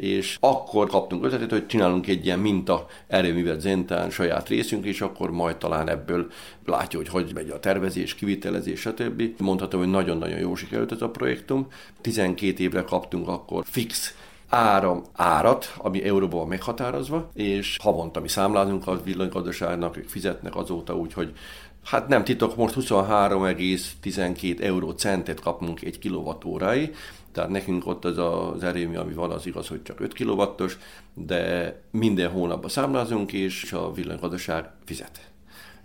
[0.00, 5.30] és akkor kaptunk ötletet, hogy csinálunk egy ilyen minta erőművet Zentán saját részünk, és akkor
[5.30, 6.30] majd talán ebből
[6.64, 9.22] látja, hogy hogy megy a tervezés, kivitelezés, stb.
[9.38, 11.66] Mondhatom, hogy nagyon-nagyon jó sikerült ez a projektum.
[12.00, 14.14] 12 évre kaptunk akkor fix
[14.48, 21.12] áram árat, ami euróban meghatározva, és havonta mi számlázunk a villanygazdaságnak, ők fizetnek azóta úgy,
[21.12, 21.32] hogy
[21.84, 26.94] Hát nem titok, most 23,12 euró centet kapunk egy kilovattóráig,
[27.38, 30.78] tehát nekünk ott az az erőmű, ami van, az igaz, hogy csak 5 kilovattos,
[31.14, 35.30] de minden hónapban számlázunk, és a villanygazdaság fizet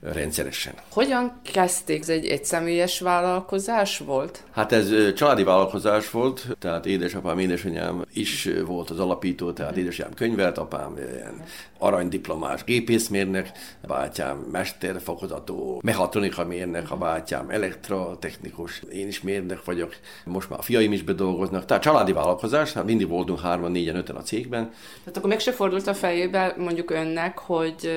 [0.03, 0.73] rendszeresen.
[0.89, 2.01] Hogyan kezdték?
[2.01, 4.43] Ez egy egyszemélyes vállalkozás volt?
[4.51, 10.57] Hát ez családi vállalkozás volt, tehát édesapám, édesanyám is volt az alapító, tehát édesanyám könyvelt,
[10.57, 11.43] apám ilyen
[11.77, 13.51] aranydiplomás gépészmérnek,
[13.81, 19.95] a bátyám mesterfokozató, mechatronika mérnek, a bátyám elektrotechnikus, én is mérnek vagyok,
[20.25, 24.15] most már a fiaim is bedolgoznak, tehát családi vállalkozás, hát mindig voltunk hárman, négyen, öten
[24.15, 24.71] a cégben.
[24.99, 27.91] Tehát akkor meg se fordult a fejébe mondjuk önnek, hogy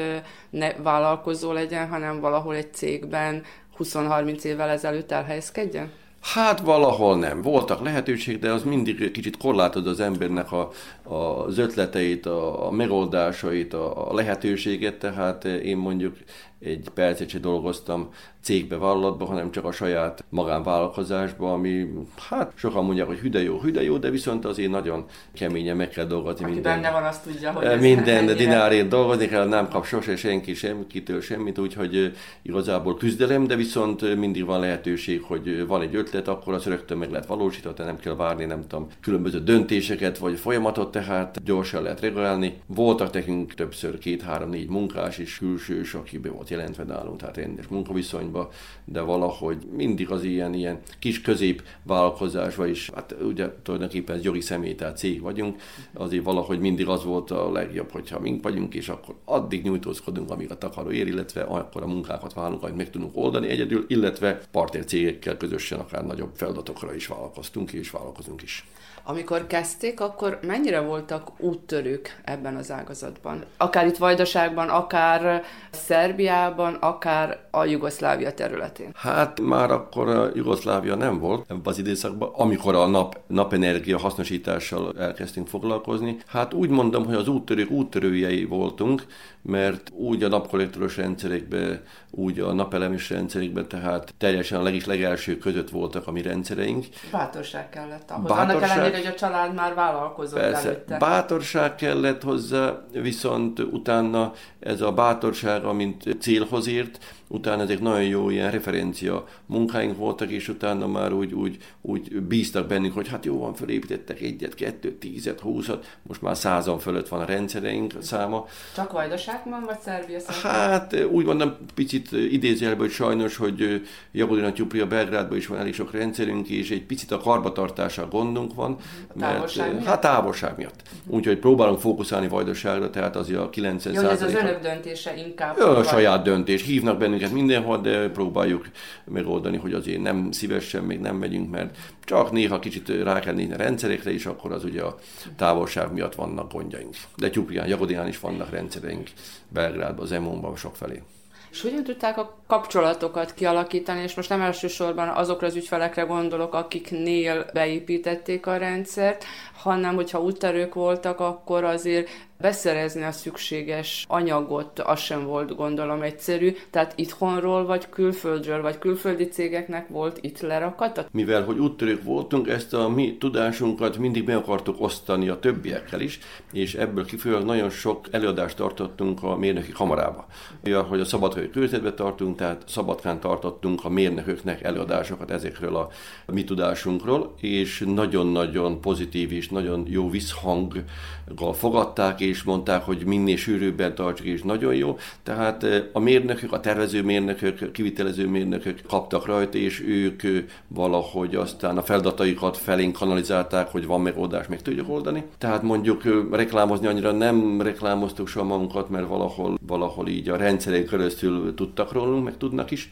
[0.57, 3.43] ne vállalkozó legyen, hanem valahol egy cégben
[3.79, 5.91] 20-30 évvel ezelőtt elhelyezkedjen?
[6.21, 7.43] Hát valahol nem.
[7.43, 10.71] Voltak lehetőség, de az mindig kicsit korlátod az embernek a,
[11.09, 16.17] az ötleteit, a, a megoldásait, a, a lehetőséget, tehát én mondjuk
[16.61, 18.09] egy percet sem dolgoztam
[18.41, 21.87] cégbe, vállalatba, hanem csak a saját magánvállalkozásba, ami
[22.29, 25.05] hát sokan mondják, hogy hüde jó, hüde jó, de viszont azért nagyon
[25.35, 26.45] keményen meg kell dolgozni.
[26.45, 30.55] Aki minden, benne van, azt tudja, hogy Minden dinárért dolgozni kell, nem kap sose senki
[30.55, 36.55] semmit, semmit, úgyhogy igazából küzdelem, de viszont mindig van lehetőség, hogy van egy ötlet, akkor
[36.55, 41.45] az rögtön meg lehet valósítani, nem kell várni, nem tudom, különböző döntéseket vagy folyamatot, tehát
[41.45, 42.61] gyorsan lehet regulálni.
[42.67, 48.51] Voltak nekünk többször két-három-négy munkás is, külsős, aki be volt jelentve nálunk, tehát rendes munkaviszonyba,
[48.85, 54.41] de valahogy mindig az ilyen, ilyen kis közép vállalkozásba is, hát ugye tulajdonképpen ez jogi
[54.41, 55.61] személy, tehát cég vagyunk,
[55.93, 60.51] azért valahogy mindig az volt a legjobb, hogyha mink vagyunk, és akkor addig nyújtózkodunk, amíg
[60.51, 64.85] a takaró ér, illetve akkor a munkákat vállalunk, amit meg tudunk oldani egyedül, illetve partner
[64.85, 68.67] cégekkel közösen akár nagyobb feladatokra is vállalkoztunk és vállalkozunk is.
[69.09, 73.45] Amikor kezdték, akkor mennyire voltak úttörők ebben az ágazatban?
[73.57, 78.91] Akár itt Vajdaságban, akár Szerbiában, akár a Jugoszlávia területén?
[78.95, 84.93] Hát már akkor a Jugoszlávia nem volt ebben az időszakban, amikor a nap, napenergia hasznosítással
[84.99, 86.17] elkezdtünk foglalkozni.
[86.27, 89.07] Hát úgy mondom, hogy az úttörők úttörőjei voltunk,
[89.47, 91.81] mert úgy a napkollektoros rendszerekben,
[92.11, 96.87] úgy a napelemes rendszerekben, tehát teljesen a legis legelső között voltak a mi rendszereink.
[97.13, 98.29] Bátorság kellett ahhoz.
[98.29, 100.97] Bátorság, Annak ellenére, hogy a család már vállalkozott persze, előtte.
[100.99, 106.99] Bátorság kellett hozzá, viszont utána ez a bátorság, amint célhoz ért,
[107.29, 112.67] utána ezek nagyon jó ilyen referencia munkáink voltak, és utána már úgy, úgy, úgy bíztak
[112.67, 117.21] bennünk, hogy hát jó van, felépítettek egyet, kettőt, tízet, húszat, most már százan fölött van
[117.21, 118.47] a rendszereink száma.
[118.75, 125.37] Csak Vajdaságban, vagy Szerbia Hát úgy mondom, picit idézőjelben, hogy sajnos, hogy Jagodina Tyupria Belgrádban
[125.37, 128.77] is van elég sok rendszerünk, és egy picit a karbatartása gondunk van.
[129.15, 129.89] A távolság mert, miatt?
[129.89, 130.83] Hát távolság miatt.
[131.07, 135.59] Úgyhogy próbálunk fókuszálni Vajdaságra, tehát azért a 90 Jó, ez az önök döntése inkább.
[135.59, 136.63] A saját döntés.
[136.63, 138.69] Hívnak bennünket bennünket mindenhol, de próbáljuk
[139.05, 143.53] megoldani, hogy azért nem szívesen még nem megyünk, mert csak néha kicsit rá kell nézni
[143.53, 144.97] a rendszerekre, és akkor az ugye a
[145.37, 146.95] távolság miatt vannak gondjaink.
[147.17, 149.09] De Tyuprián, Jagodinán is vannak rendszereink,
[149.49, 151.03] Belgrádban, Zemonban, felé.
[151.51, 157.47] És hogyan tudták a kapcsolatokat kialakítani, és most nem elsősorban azokra az ügyfelekre gondolok, akiknél
[157.53, 159.25] beépítették a rendszert,
[159.67, 162.09] hanem hogyha útterők voltak, akkor azért
[162.41, 169.25] beszerezni a szükséges anyagot, az sem volt gondolom egyszerű, tehát itthonról, vagy külföldről, vagy külföldi
[169.25, 171.07] cégeknek volt itt lerakata?
[171.11, 176.19] Mivel, hogy úttörők voltunk, ezt a mi tudásunkat mindig meg akartuk osztani a többiekkel is,
[176.53, 180.27] és ebből kifolyólag nagyon sok előadást tartottunk a mérnöki kamarába.
[180.65, 185.89] Ja, hogy a szabadkai körzetbe tartunk, tehát Szabadkán tartottunk a mérnököknek előadásokat ezekről a
[186.27, 193.95] mi tudásunkról, és nagyon-nagyon pozitív és nagyon jó visszhanggal fogadták, és mondták, hogy minél sűrűbben
[193.95, 194.99] tartsuk, és nagyon jó.
[195.23, 200.43] Tehát eh, a mérnökök, a tervező mérnökök, a kivitelező mérnökök kaptak rajta, és ők eh,
[200.69, 205.25] valahogy aztán a feladataikat felénk kanalizálták, hogy van megoldás, meg tudjuk oldani.
[205.39, 210.87] Tehát mondjuk eh, reklámozni annyira nem reklámoztuk soha magunkat, mert valahol, valahol így a rendszerén
[210.87, 212.91] keresztül tudtak rólunk, meg tudnak is.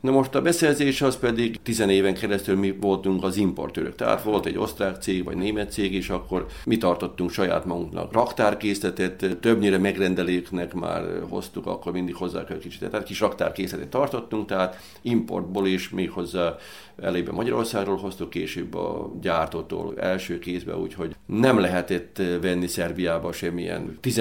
[0.00, 3.94] Na most a beszerzés az pedig 10 éven keresztül mi voltunk az importőrök.
[3.94, 9.36] Tehát volt egy osztrák cég vagy német cég, és akkor mi tartottunk saját magunknak raktárkészletet,
[9.40, 12.90] többnyire megrendelőknek már hoztuk, akkor mindig hozzá kell kicsit.
[12.90, 16.56] Tehát kis raktárkészletet tartottunk, tehát importból is még hozzá
[17.02, 24.20] elében Magyarországról hoztuk, később a gyártótól első kézbe, úgyhogy nem lehetett venni Szerbiába semmilyen 10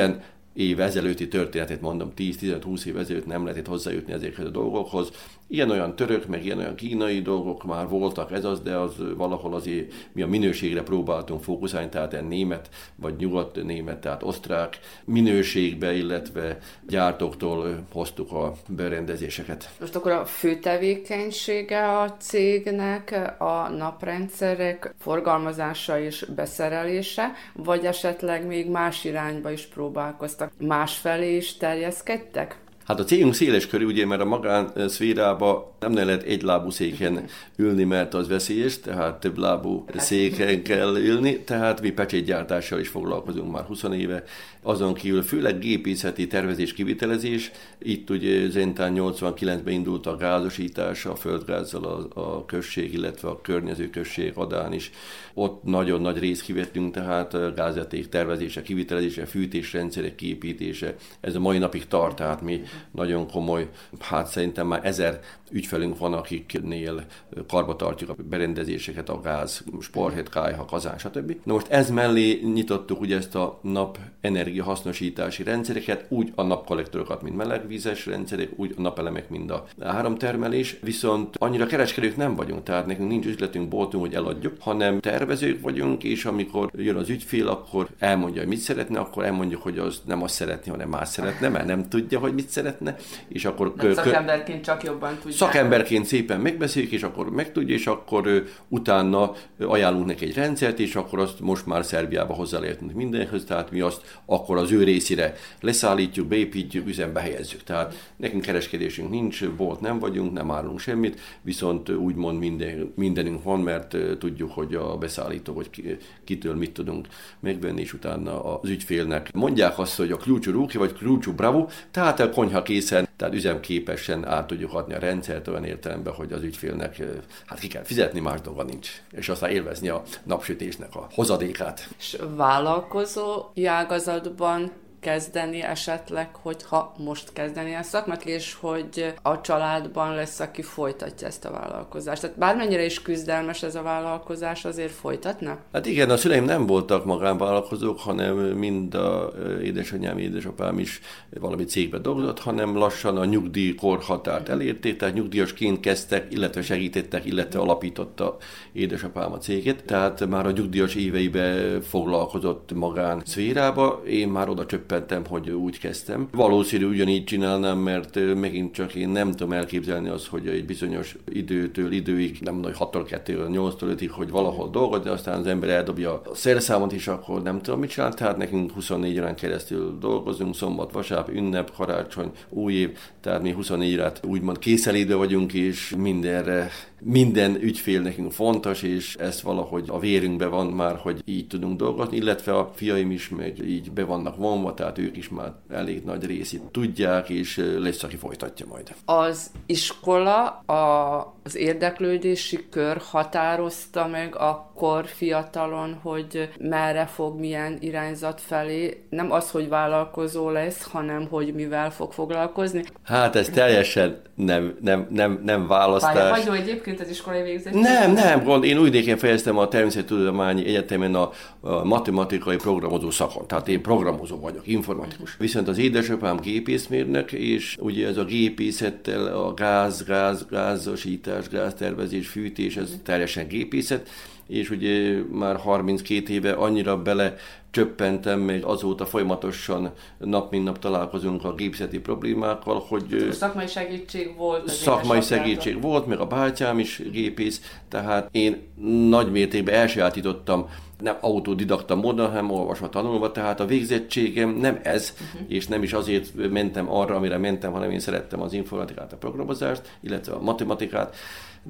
[0.56, 5.12] év ezelőtti történetét mondom, 10-15-20 év ezelőtt nem lehetett hozzájutni ezekhez a dolgokhoz.
[5.48, 10.22] Ilyen-olyan török, meg ilyen-olyan kínai dolgok már voltak, ez az, de az valahol azért mi
[10.22, 18.32] a minőségre próbáltunk fókuszálni, tehát a német, vagy nyugat-német, tehát osztrák minőségbe, illetve gyártóktól hoztuk
[18.32, 19.70] a berendezéseket.
[19.80, 28.70] Most akkor a fő tevékenysége a cégnek a naprendszerek forgalmazása és beszerelése, vagy esetleg még
[28.70, 32.64] más irányba is próbálkoztak, másfelé is terjeszkedtek?
[32.86, 37.26] Hát a célunk széles körű, ugye, mert a magán szférába nem lehet egy lábú széken
[37.58, 43.52] ülni, mert az veszélyes, tehát több lábú széken kell ülni, tehát mi pecsétgyártással is foglalkozunk
[43.52, 44.24] már 20 éve.
[44.68, 47.52] Azon kívül főleg gépészeti tervezés, kivitelezés.
[47.78, 53.90] Itt ugye Zentán 89-ben indult a gázosítás, a földgázzal a, a község, illetve a környező
[53.90, 54.92] község adán is.
[55.34, 60.96] Ott nagyon nagy részt kivettünk, tehát gázjáték tervezése, kivitelezése, fűtésrendszerek kiépítése.
[61.20, 62.62] Ez a mai napig tart, tehát mi
[62.92, 65.20] nagyon komoly, hát szerintem már ezer
[65.52, 67.06] ügyfelünk van, akiknél
[67.48, 71.36] karba tartjuk a berendezéseket, a gáz, sporhet, kájha, kazán, stb.
[71.44, 77.22] Na most ez mellé nyitottuk ugye ezt a nap energia hasznosítási rendszereket, úgy a napkollektorokat,
[77.22, 82.86] mint melegvízes rendszerek, úgy a napelemek, mint a áramtermelés, viszont annyira kereskedők nem vagyunk, tehát
[82.86, 87.88] nekünk nincs üzletünk, boltunk, hogy eladjuk, hanem tervezők vagyunk, és amikor jön az ügyfél, akkor
[88.00, 91.66] elmondja, hogy mit szeretne, akkor elmondjuk, hogy az nem azt szeretné, hanem más szeretne, mert
[91.66, 92.96] nem tudja, hogy mit szeretne,
[93.28, 93.74] és akkor...
[93.76, 100.06] Nem szakemberként csak jobban tudja szakemberként szépen megbeszéljük, és akkor megtudja, és akkor utána ajánlunk
[100.06, 104.20] neki egy rendszert, és akkor azt most már Szerbiába hozzá lehetünk mindenhöz, tehát mi azt
[104.26, 107.64] akkor az ő részére leszállítjuk, beépítjük, üzembe helyezzük.
[107.64, 113.60] Tehát nekünk kereskedésünk nincs, bolt nem vagyunk, nem árulunk semmit, viszont úgymond minden, mindenünk van,
[113.60, 117.08] mert tudjuk, hogy a beszállító, vagy kitől mit tudunk
[117.40, 122.20] megvenni, és utána az ügyfélnek mondják azt, hogy a klúcsú rúki, vagy klúcsú bravo, tehát
[122.20, 127.04] a konyha készen, tehát üzemképesen át tudjuk adni a rendszert olyan értelemben, hogy az ügyfélnek
[127.46, 131.88] hát ki kell fizetni, más dolga nincs, és aztán élvezni a napsütésnek a hozadékát.
[131.98, 134.72] És vállalkozó ágazatban
[135.06, 141.46] kezdeni esetleg, hogyha most kezdeni a szakmát, és hogy a családban lesz, aki folytatja ezt
[141.46, 142.22] a vállalkozást.
[142.22, 145.58] Tehát bármennyire is küzdelmes ez a vállalkozás, azért folytatna?
[145.74, 149.34] Hát igen, a szüleim nem voltak magánvállalkozók, hanem mind a
[149.64, 151.02] édesanyám, édesapám is
[151.40, 157.60] valami cégbe dolgozott, hanem lassan a nyugdíj korhatárt elérték, tehát nyugdíjasként kezdtek, illetve segítettek, illetve
[157.60, 158.38] alapította
[158.72, 159.84] édesapám a céget.
[159.84, 165.80] Tehát már a nyugdíjas éveibe foglalkozott magán szférába, én már oda csöppen döbbentem, hogy úgy
[165.80, 166.28] kezdtem.
[166.32, 171.92] Valószínű ugyanígy csinálnám, mert megint csak én nem tudom elképzelni azt, hogy egy bizonyos időtől
[171.92, 176.36] időig, nem nagy 6-tól 2 8-tól 5-ig, hogy valahol dolgozni, aztán az ember eldobja a
[176.36, 178.14] szerszámot is, akkor nem tudom mit csinál.
[178.14, 183.94] Tehát nekünk 24 órán keresztül dolgozunk, szombat, vasárnap, ünnep, karácsony, új év, tehát mi 24
[183.94, 186.70] órát úgymond készelédő vagyunk, és mindenre
[187.02, 192.18] minden ügyfél nekünk fontos, és ez valahogy a vérünkben van már, hogy így tudunk dolgozni,
[192.18, 196.26] illetve a fiaim is meg így be vannak vonva, tehát ők is már elég nagy
[196.26, 198.96] részét tudják, és lesz, aki folytatja majd.
[199.06, 204.36] Az iskola a, az érdeklődési kör határozta meg
[204.76, 209.04] akkor fiatalon, hogy merre fog, milyen irányzat felé.
[209.10, 212.84] Nem az, hogy vállalkozó lesz, hanem hogy mivel fog foglalkozni.
[213.04, 216.14] Hát ez teljesen nem, nem, nem, nem választás.
[216.14, 217.74] Pályahagyó egyébként az iskolai végzés?
[217.74, 218.64] Nem, nem, gond.
[218.64, 223.48] Én újdéken fejeztem a Természettudományi Egyetemen a, a matematikai programozó szakon.
[223.48, 225.36] Tehát én programozó vagyok, informatikus.
[225.38, 232.78] Viszont az édesapám gépészmérnök, és ugye ez a gépészettel a gáz, gáz, gázosítás, gáztervezés, fűtés,
[232.78, 234.10] ez teljesen gépészet
[234.48, 237.36] és ugye már 32 éve annyira bele
[237.72, 243.28] csöppentem, még azóta folyamatosan nap mint nap találkozunk a gépzeti problémákkal, hogy...
[243.32, 244.70] Szakmai segítség volt.
[244.70, 248.62] Szakmai segítség volt, meg a bátyám is gépész, tehát én
[249.10, 250.70] nagy mértékben elsajátítottam
[251.00, 255.52] nem autodidakta módon, hanem olvasva, tanulva, tehát a végzettségem nem ez, uh-huh.
[255.52, 259.98] és nem is azért mentem arra, amire mentem, hanem én szerettem az informatikát, a programozást,
[260.02, 261.16] illetve a matematikát,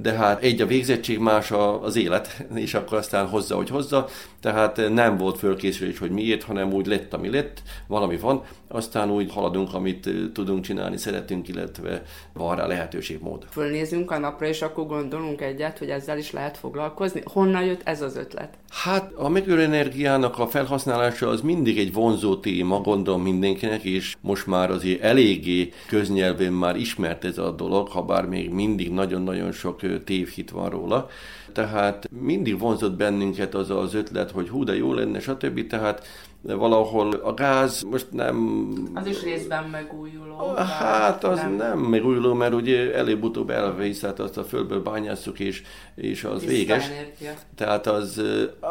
[0.02, 4.08] de hát egy a végzettség, más a, az élet, és akkor aztán hozza, hogy hozza,
[4.42, 9.32] tehát nem volt fölkészülés, hogy miért, hanem úgy lett, ami lett, valami van, aztán úgy
[9.34, 12.02] haladunk, amit tudunk csinálni, szeretünk, illetve
[12.34, 13.46] van rá lehetőség mód.
[13.50, 17.22] Fölnézünk a napra, és akkor gondolunk egyet, hogy ezzel is lehet foglalkozni.
[17.26, 18.58] Honnan jött ez az ötlet?
[18.70, 24.48] Hát a megőrő energiának a felhasználása az mindig egy vonzó téma, gondolom mindenkinek, és most
[24.48, 29.84] már azért eléggé köznyelvén már ismert ez a dolog, ha bár még mindig nagyon-nagyon sok
[30.04, 31.10] tévhit van róla.
[31.52, 35.68] Tehát mindig vonzott bennünket az az ötlet, hogy hú, de jó lenne, stb.
[35.68, 36.08] Tehát
[36.42, 38.68] valahol a gáz most nem...
[38.94, 40.54] Az is részben megújuló.
[40.56, 45.64] Hát az nem, nem megújuló, mert ugye előbb-utóbb elvész, tehát azt a földből bányásszuk, és,
[45.96, 46.90] és az tiszta véges.
[46.90, 47.34] Energia.
[47.56, 48.22] Tehát az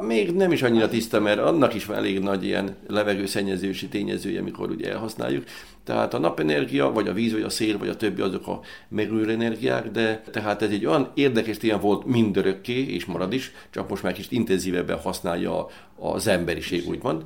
[0.00, 4.70] még nem is annyira tiszta, mert annak is van elég nagy ilyen levegőszennyezési tényezője, amikor
[4.70, 5.44] ugye elhasználjuk.
[5.84, 9.30] Tehát a napenergia, vagy a víz, vagy a szél, vagy a többi azok a megújuló
[9.30, 14.02] energiák, de tehát ez egy olyan érdekes téma volt mindörökké, és marad is, csak most
[14.02, 15.66] már kicsit intenzívebben használja
[15.96, 17.22] az emberiség, úgymond.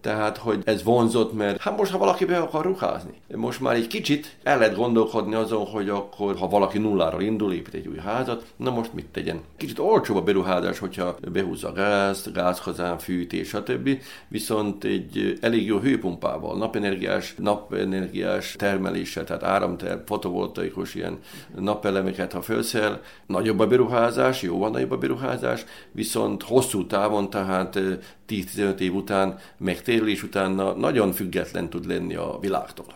[0.00, 3.86] Tehát, hogy ez vonzott, mert hát most, ha valaki be akar ruházni, most már egy
[3.86, 8.44] kicsit el lehet gondolkodni azon, hogy akkor, ha valaki nulláról indul, épít egy új házat,
[8.56, 9.40] na most mit tegyen?
[9.56, 13.88] Kicsit olcsóbb a beruházás, hogyha behúzza a gázt, gázkazán, fűtés, stb.
[14.28, 21.18] Viszont egy elég jó hőpumpával, napenergiás, napenergiás termeléssel, tehát áramterm, fotovoltaikus ilyen
[21.58, 27.78] napelemeket, ha felszel, nagyobb a beruházás, jó van nagyobb a beruházás, viszont hosszú távon, tehát
[28.30, 32.86] 10-15 év után megtérül, és utána nagyon független tud lenni a világtól.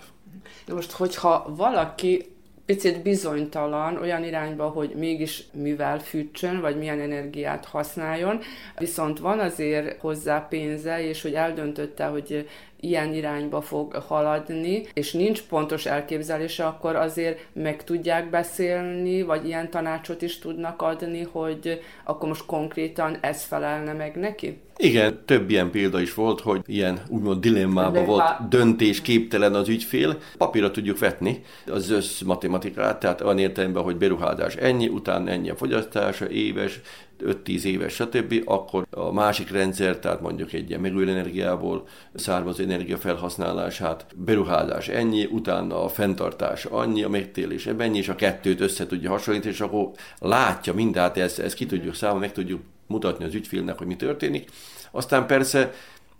[0.72, 2.34] Most, hogyha valaki
[2.66, 8.40] picit bizonytalan olyan irányba, hogy mégis mivel fűtsön, vagy milyen energiát használjon,
[8.78, 12.48] viszont van azért hozzá pénze, és hogy eldöntötte, hogy
[12.84, 19.70] ilyen irányba fog haladni, és nincs pontos elképzelése, akkor azért meg tudják beszélni, vagy ilyen
[19.70, 24.58] tanácsot is tudnak adni, hogy akkor most konkrétan ez felelne meg neki?
[24.76, 30.18] Igen, több ilyen példa is volt, hogy ilyen úgymond dilemmába volt döntés képtelen az ügyfél.
[30.38, 35.56] Papírra tudjuk vetni az össz matematikát, tehát olyan értelemben, hogy beruházás ennyi, utána ennyi a
[35.56, 36.80] fogyasztása, éves,
[37.24, 42.96] 5-10 éves, stb., akkor a másik rendszer, tehát mondjuk egy ilyen megújuló energiából származó energia
[42.96, 49.10] felhasználását, beruházás ennyi, utána a fenntartás annyi, a megtélés ennyi, és a kettőt össze tudja
[49.10, 53.78] hasonlítani, és akkor látja mindent, ezt, ezt ki tudjuk számolni, meg tudjuk mutatni az ügyfélnek,
[53.78, 54.50] hogy mi történik.
[54.90, 55.72] Aztán persze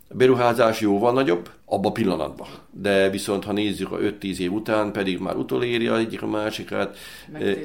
[0.09, 2.47] a beruházás jóval nagyobb, abban a pillanatban.
[2.71, 6.97] De viszont, ha nézzük a 5-10 év után, pedig már utolérja egyik a másikat.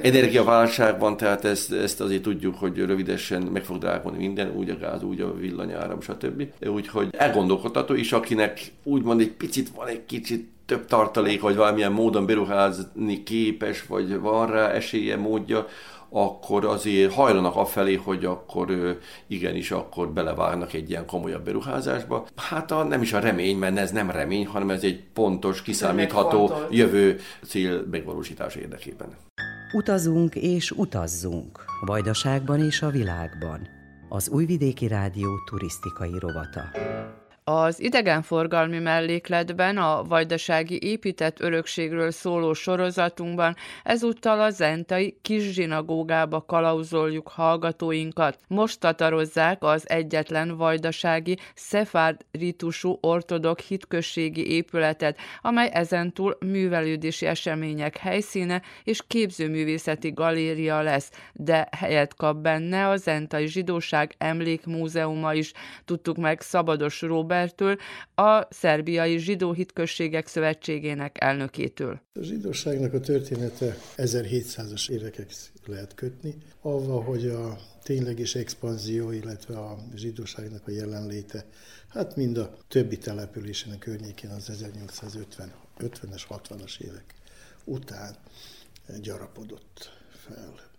[0.01, 4.77] Energiaválság van, tehát ezt, ezt azért tudjuk, hogy rövidesen meg fog drágulni minden, úgy a
[4.77, 6.43] gáz, úgy a villanyáram, stb.
[6.67, 12.25] Úgyhogy elgondolkodható is, akinek úgymond egy picit van egy kicsit több tartalék, vagy valamilyen módon
[12.25, 15.67] beruházni képes, vagy van rá esélye, módja,
[16.13, 18.97] akkor azért hajlanak afelé, hogy akkor
[19.27, 22.25] igenis akkor belevágnak egy ilyen komolyabb beruházásba.
[22.35, 26.51] Hát a, nem is a remény, mert ez nem remény, hanem ez egy pontos, kiszámítható
[26.69, 29.15] jövő cél megvalósítás érdekében.
[29.73, 33.67] Utazunk és utazzunk, Vajdaságban és a világban.
[34.09, 36.61] Az Újvidéki Rádió turisztikai rovata.
[37.43, 47.27] Az idegenforgalmi mellékletben a vajdasági épített örökségről szóló sorozatunkban ezúttal a zentai kis zsinagógába kalauzoljuk
[47.27, 48.37] hallgatóinkat.
[48.47, 58.61] Most tatarozzák az egyetlen vajdasági szefárd ritusú ortodox hitközségi épületet, amely ezentúl művelődési események helyszíne
[58.83, 65.51] és képzőművészeti galéria lesz, de helyet kap benne a zentai zsidóság emlékmúzeuma is,
[65.85, 67.77] tudtuk meg Szabados Róbert Robertől,
[68.15, 72.01] a Szerbiai Zsidó Hitközségek Szövetségének elnökétől.
[72.13, 75.25] A zsidóságnak a története 1700-as évekig
[75.65, 81.45] lehet kötni, avval, hogy a tényleges expanzió, illetve a zsidóságnak a jelenléte,
[81.87, 87.15] hát mind a többi településen a környékén az 1850 50-es, 60-as évek
[87.63, 88.15] után
[89.01, 90.69] gyarapodott fel.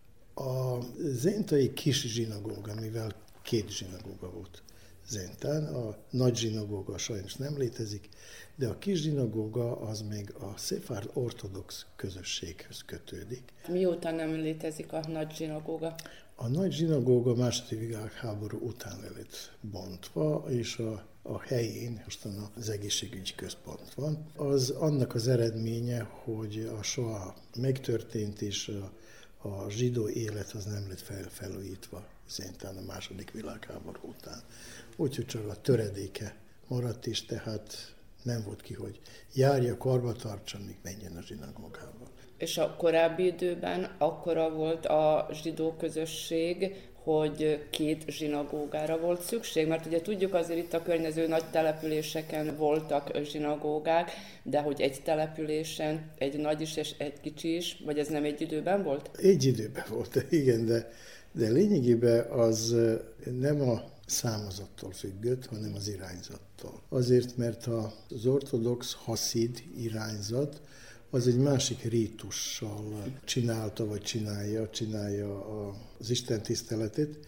[0.47, 4.63] A zéntai kis zsinagóga, mivel két zsinagóga volt
[5.09, 5.65] Zentán.
[5.65, 8.09] A nagy zsinagóga sajnos nem létezik,
[8.57, 13.53] de a kis zsinagóga az még a szefárd ortodox közösséghez kötődik.
[13.69, 15.95] Mióta nem létezik a nagy zsinagóga?
[16.35, 23.35] A nagy zsinagóga második világháború után lett bontva, és a, a helyén, mostan az egészségügyi
[23.35, 24.27] központ van.
[24.37, 28.93] Az annak az eredménye, hogy a soha megtörtént, és a,
[29.49, 34.43] a zsidó élet az nem lett fel, felújítva szintén a második világháború után
[34.97, 36.35] úgyhogy csak a töredéke
[36.69, 39.01] maradt is, tehát nem volt ki, hogy
[39.35, 42.11] járja, karba tartsa, míg menjen a zsinagógába.
[42.39, 49.87] És a korábbi időben akkora volt a zsidó közösség, hogy két zsinagógára volt szükség, mert
[49.87, 54.11] ugye tudjuk azért itt a környező nagy településeken voltak zsinagógák,
[54.43, 58.41] de hogy egy településen egy nagy is és egy kicsi is, vagy ez nem egy
[58.41, 59.11] időben volt?
[59.23, 60.91] Egy időben volt, igen, de,
[61.33, 62.77] de lényegében az
[63.39, 66.83] nem a számozattól függött, hanem az irányzattól.
[66.89, 70.61] Azért, mert az ortodox haszid irányzat
[71.11, 75.47] az egy másik rítussal csinálta, vagy csinálja, csinálja
[75.99, 77.19] az Isten tiszteletét,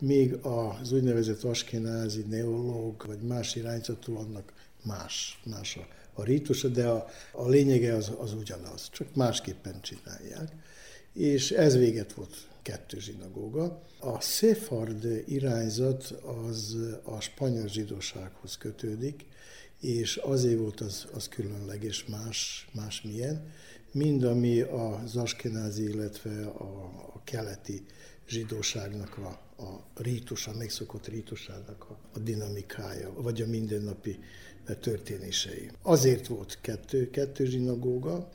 [0.00, 6.88] még az úgynevezett askenázi neológ, vagy más irányzatú annak más, más a, a rítusa, de
[6.88, 10.52] a, a lényege az, az ugyanaz, csak másképpen csinálják.
[11.12, 12.36] És ez véget volt
[12.66, 13.82] kettő zsinagóga.
[14.00, 16.04] A szefard irányzat
[16.46, 19.26] az a spanyol zsidósághoz kötődik,
[19.80, 23.52] és azért volt az, az különleges más, más milyen,
[23.92, 26.84] mind ami az askenázi, illetve a,
[27.14, 27.84] a keleti
[28.28, 34.18] zsidóságnak a, a rítusa, megszokott rítusának a, a dinamikája, vagy a mindennapi
[34.80, 35.70] történései.
[35.82, 38.28] Azért volt kettő, kettő zsinagóga,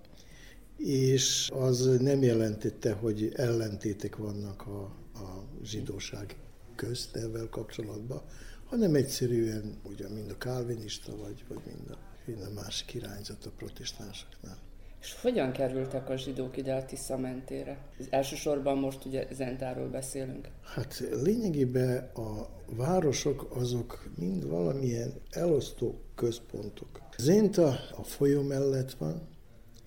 [0.84, 4.82] és az nem jelentette, hogy ellentétek vannak a,
[5.14, 6.36] a zsidóság
[6.76, 8.22] közt ezzel kapcsolatban,
[8.66, 13.52] hanem egyszerűen ugye mind a kálvinista, vagy, vagy mind a, mind a másik irányzat a
[13.58, 14.58] protestánsoknál.
[15.02, 17.78] És hogyan kerültek a zsidók ide a Tisza mentére?
[18.10, 20.48] Elsősorban most ugye Zentáról beszélünk.
[20.64, 27.02] Hát lényegében a városok azok mind valamilyen elosztó központok.
[27.18, 27.68] Zenta
[27.98, 29.28] a folyó mellett van,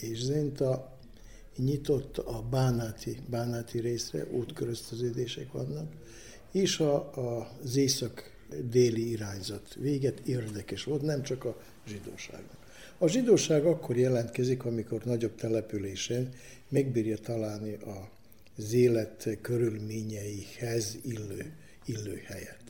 [0.05, 0.99] és Zenta
[1.57, 5.93] nyitott a bánáti, bánáti részre, útköröztöződések vannak,
[6.53, 8.33] és a, a, az észak
[8.71, 11.57] déli irányzat véget, érdekes volt, nem csak a
[11.87, 12.57] zsidóságnak.
[12.99, 16.29] A zsidóság akkor jelentkezik, amikor nagyobb településen
[16.69, 17.79] megbírja találni
[18.57, 21.53] az élet körülményeihez illő,
[21.85, 22.63] illő helyet.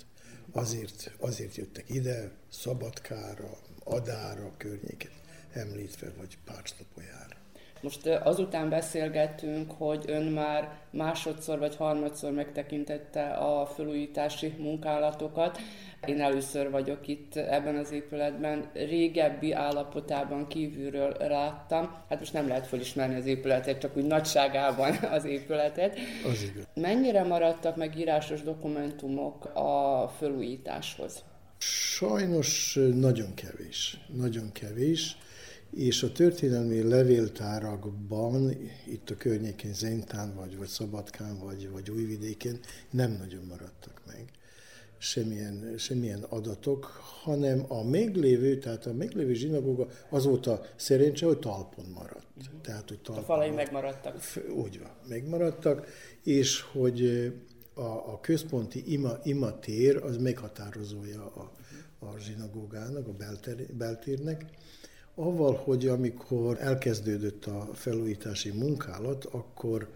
[0.53, 5.24] Azért, azért jöttek ide, Szabadkára, Adára, környéket
[5.55, 7.43] említve, vagy Pácstapolyára.
[7.85, 15.59] Most azután beszélgettünk, hogy ön már másodszor vagy harmadszor megtekintette a felújítási munkálatokat.
[16.07, 21.95] Én először vagyok itt ebben az épületben, régebbi állapotában kívülről láttam.
[22.09, 25.99] Hát most nem lehet felismerni az épületet, csak úgy nagyságában az épületet.
[26.27, 26.67] Az igaz.
[26.75, 31.25] Mennyire maradtak meg írásos dokumentumok a felújításhoz?
[31.59, 35.17] Sajnos nagyon kevés, nagyon kevés
[35.75, 38.57] és a történelmi levéltárakban,
[38.87, 42.61] itt a környékén Zentán, vagy, vagy Szabadkán, vagy, vagy Újvidéken
[42.91, 44.33] nem nagyon maradtak meg
[45.05, 46.85] semmilyen, semmilyen adatok,
[47.23, 52.27] hanem a meglévő, tehát a meglévő zsinagóga azóta szerencse, hogy talpon maradt.
[52.39, 52.61] Uh-huh.
[52.61, 53.73] Tehát, hogy talpon a falai maradt.
[53.73, 54.23] megmaradtak.
[54.55, 55.87] Úgy van, megmaradtak,
[56.23, 57.33] és hogy
[57.75, 61.53] a, a központi ima, imatér az meghatározója a,
[61.99, 64.45] a zsinagógának, a beltér, beltérnek,
[65.15, 69.89] Avval, hogy amikor elkezdődött a felújítási munkálat, akkor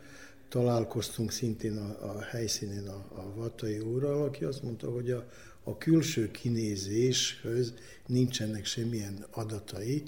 [0.48, 5.28] találkoztunk szintén a, a helyszínén a, a Vatai úrral, aki azt mondta, hogy a,
[5.64, 7.74] a külső kinézéshöz
[8.06, 10.02] nincsenek semmilyen adatai,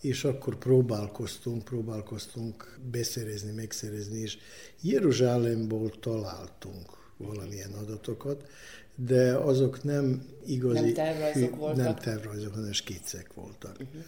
[0.00, 4.38] és akkor próbálkoztunk, próbálkoztunk beszerezni, megszerezni, és
[4.80, 8.48] Jeruzsálemból találtunk valamilyen adatokat,
[8.94, 10.80] de azok nem igazi...
[10.80, 11.84] Nem tervrajzok voltak?
[11.84, 13.72] Nem tervrajzok, hanem skicek voltak.
[13.72, 14.02] Uh-huh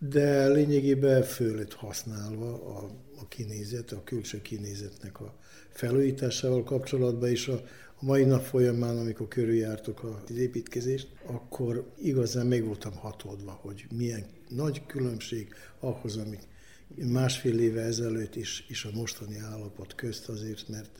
[0.00, 2.90] de lényegében föl használva a,
[3.20, 5.34] a kinézet, a külső kinézetnek a
[5.72, 7.62] felújításával kapcsolatban, és a,
[8.00, 14.24] a mai nap folyamán, amikor körüljártok az építkezést, akkor igazán meg voltam hatódva, hogy milyen
[14.48, 16.40] nagy különbség ahhoz, amik
[16.96, 20.90] másfél éve ezelőtt is, is a mostani állapot közt azért, mert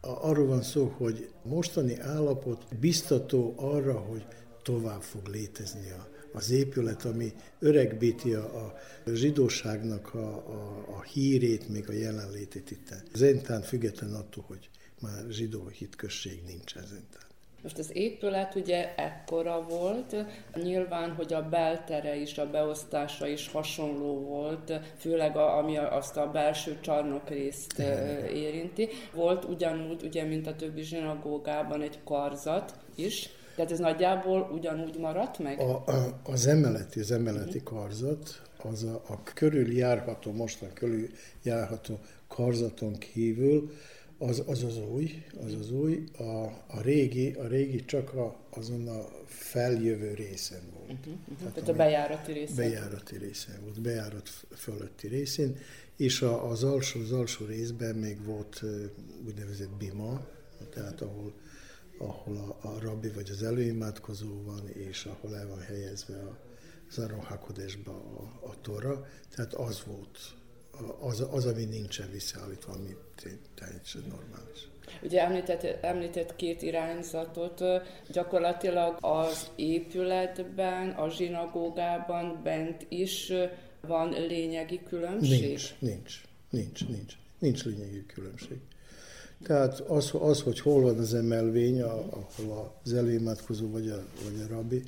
[0.00, 4.26] arról van szó, hogy mostani állapot biztató arra, hogy
[4.62, 8.74] tovább fog létezni a az épület, ami öregbíti a, a
[9.14, 12.94] zsidóságnak a, a, a hírét, még a jelenlétét itt.
[13.14, 17.22] Zentán független attól, hogy már zsidó hitközség nincs ezentán.
[17.62, 20.16] Most az épület ugye ekkora volt,
[20.54, 26.30] nyilván, hogy a beltere is, a beosztása is hasonló volt, főleg a, ami azt a
[26.30, 27.78] belső csarnok részt
[28.32, 28.88] érinti.
[29.14, 35.38] Volt ugyanúgy, ugye, mint a többi zsinagógában egy karzat is, tehát ez nagyjából ugyanúgy maradt
[35.38, 35.60] meg?
[35.60, 41.08] A, a, az emeleti, az emeleti karzat, az a, a körül járható, mostan körül
[41.42, 41.98] járható
[42.28, 43.72] karzaton kívül,
[44.18, 48.88] az, az az új, az az új, a, a régi, a régi csak a, azon
[48.88, 50.90] a feljövő részen volt.
[50.90, 51.38] Uh-huh, uh-huh.
[51.38, 52.56] Tehát, Tehát a bejárati részen.
[52.56, 55.56] Bejárati részen volt, bejárat fölötti részén,
[55.96, 58.62] és a, az alsó, az alsó részben még volt
[59.26, 60.26] úgynevezett bima,
[60.74, 61.32] tehát ahol
[62.02, 66.38] ahol a, a rabbi vagy az előimádkozó van, és ahol el van helyezve a
[66.90, 67.20] Zaron
[67.84, 67.90] a,
[68.46, 70.18] a tora, tehát az volt,
[71.00, 72.96] az, az ami nincsen visszaállítva, ami
[73.54, 74.68] teljesen normális.
[75.02, 77.62] Ugye említett, említett két irányzatot,
[78.12, 83.32] gyakorlatilag az épületben, a zsinagógában bent is
[83.80, 85.40] van lényegi különbség?
[85.40, 86.20] Nincs, nincs,
[86.50, 88.58] nincs, nincs, nincs lényegi különbség.
[89.42, 94.54] Tehát az, az, hogy hol van az emelvény, ahol az előimádkozó vagy a, vagy a
[94.54, 94.82] rabbi,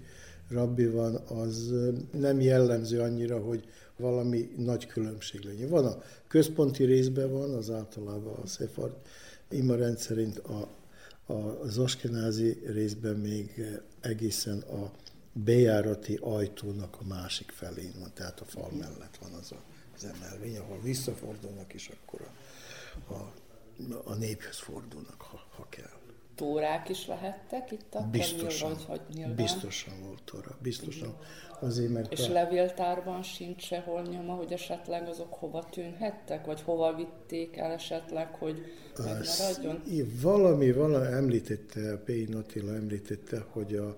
[0.49, 1.73] rabbi van, az
[2.11, 3.65] nem jellemző annyira, hogy
[3.97, 5.69] valami nagy különbség legyen.
[5.69, 8.95] Van a központi részben van, az általában a Szefard
[9.51, 10.69] ima rendszerint a,
[11.33, 11.79] a, az
[12.73, 13.65] részben még
[14.01, 14.91] egészen a
[15.33, 19.63] bejárati ajtónak a másik felén van, tehát a fal mellett van az a,
[19.97, 22.29] az emelvény, ahol visszafordulnak, és akkor
[23.09, 23.33] a, a
[24.05, 26.03] a néphez fordulnak, ha, ha kell.
[26.35, 29.35] Tórák is lehettek itt akkor biztosan, hogy nyilván?
[29.35, 31.17] Biztosan volt tóra, biztosan.
[31.61, 32.33] Azért, mert És a...
[32.33, 38.63] levéltárban sincs sehol nyoma, hogy esetleg azok hova tűnhettek, vagy hova vitték el esetleg, hogy
[39.05, 39.83] megmaradjon?
[40.21, 43.97] Valami, valami említette, Péin Attila említette, hogy a,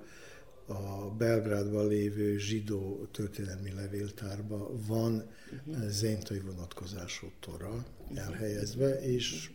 [0.66, 5.30] a Belgrádban lévő zsidó történelmi levéltárban van
[5.66, 5.88] uh-huh.
[5.88, 7.84] zentai vonatkozású tora
[8.14, 9.50] elhelyezve, és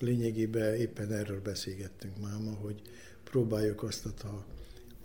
[0.00, 2.82] lényegében éppen erről beszélgettünk máma, hogy
[3.24, 4.44] próbáljuk azt a,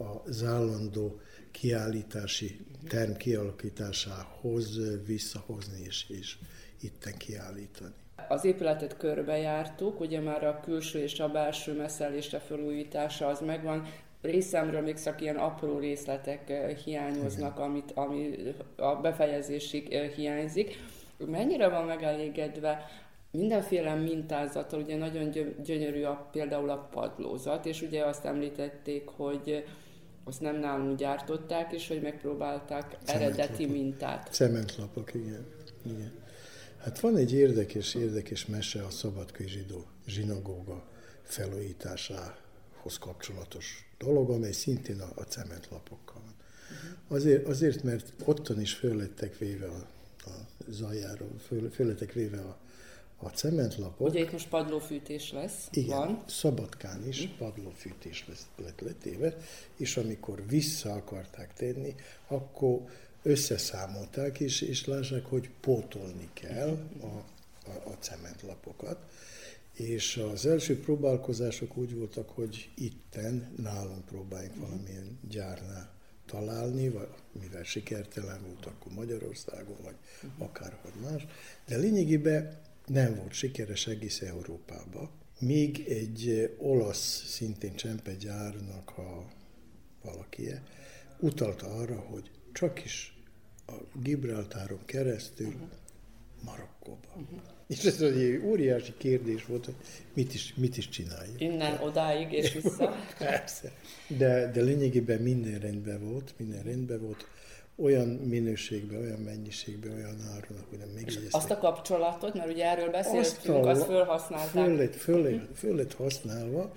[0.04, 1.20] a zállandó
[1.52, 6.38] kiállítási term kialakításához visszahozni és, és
[6.82, 7.94] itten kiállítani.
[8.28, 13.88] Az épületet körbejártuk, ugye már a külső és a belső messzelésre felújítása az megvan,
[14.22, 16.52] részemről még csak ilyen apró részletek
[16.84, 18.38] hiányoznak, amit, ami
[18.76, 20.80] a befejezésig hiányzik.
[21.18, 22.86] Mennyire van megelégedve
[23.36, 25.30] mindenféle mintázattal, ugye nagyon
[25.64, 29.64] gyönyörű a, például a padlózat, és ugye azt említették, hogy
[30.24, 34.28] azt nem nálunk gyártották, és hogy megpróbálták eredeti mintát.
[34.32, 35.45] Cementlapok, igen.
[35.86, 36.12] igen.
[36.78, 40.84] Hát van egy érdekes, érdekes mese a szabadkai zsidó zsinagóga
[41.24, 46.34] felújításához kapcsolatos dolog, amely szintén a, a cementlapokkal van.
[46.34, 47.18] Uh-huh.
[47.18, 49.88] Azért, azért, mert ottan is föl lettek véve a,
[50.18, 52.57] a zajáról, föl, föl lettek véve a,
[53.26, 54.08] a cementlapok...
[54.08, 56.24] Ugye itt most padlófűtés lesz, igen, van.
[56.28, 57.38] Szabadkán is hm.
[57.38, 58.46] padlófűtés lesz,
[58.80, 59.38] letéve,
[59.78, 61.96] és amikor vissza akarták tenni,
[62.28, 62.82] akkor
[63.24, 67.06] összeszámolták, és, és lássák, hogy pótolni kell a,
[67.70, 68.98] a, a cementlapokat.
[69.74, 75.94] És az első próbálkozások úgy voltak, hogy itten nálunk próbáljunk valamilyen gyárnál
[76.26, 77.08] találni, vagy
[77.42, 79.96] mivel sikertelen volt, akkor Magyarországon, vagy
[80.38, 81.26] akárhogy más.
[81.66, 85.12] De lényegében nem volt sikeres egész Európába.
[85.40, 89.26] Még egy olasz, szintén csempegyárnak a
[90.03, 90.64] valakie
[91.20, 93.18] utalta arra, hogy csak is
[93.68, 95.68] a Gibraltáron keresztül uh-huh.
[96.44, 97.07] Marokkóba.
[97.07, 97.40] Uh-huh.
[97.68, 99.76] És ez egy óriási kérdés volt, hogy
[100.14, 101.41] mit is, mit is csináljuk.
[101.41, 102.95] Innen odáig és vissza.
[103.18, 103.72] Persze.
[104.07, 107.28] De, de lényegében minden rendben volt, minden rendben volt
[107.76, 111.34] olyan minőségben, olyan mennyiségben, olyan áron, hogy nem megjegyezték.
[111.34, 114.50] Azt a kapcsolatot, mert ugye erről beszéltünk, azt, azt felhasználták.
[114.50, 116.74] Föl lett, föl, lett, föl lett használva,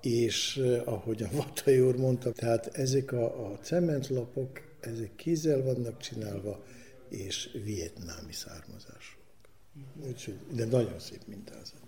[0.00, 5.98] és eh, ahogy a Vatai úr mondta, tehát ezek a, a cementlapok, ezek kézzel vannak
[5.98, 6.64] csinálva,
[7.08, 9.18] és vietnámi származásúak.
[10.06, 11.80] Úgyhogy, de nagyon szép mintázat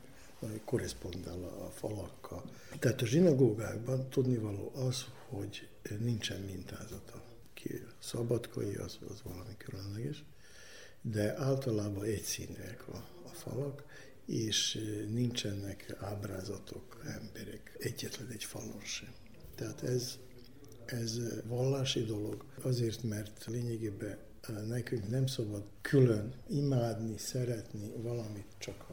[0.65, 2.43] korrespondál a falakkal.
[2.79, 5.69] Tehát a zsinagógákban tudnivaló az, hogy
[5.99, 7.23] nincsen mintázata
[7.63, 10.25] ki szabadkai, az, az valami különleges,
[11.03, 13.85] de általában egyszínűek a, a falak,
[14.27, 14.79] és
[15.11, 19.13] nincsenek ábrázatok, emberek, egyetlen egy falon sem.
[19.55, 20.19] Tehát ez,
[20.85, 24.19] ez vallási dolog, azért, mert lényegében
[24.69, 28.91] nekünk nem szabad külön imádni, szeretni valamit, csak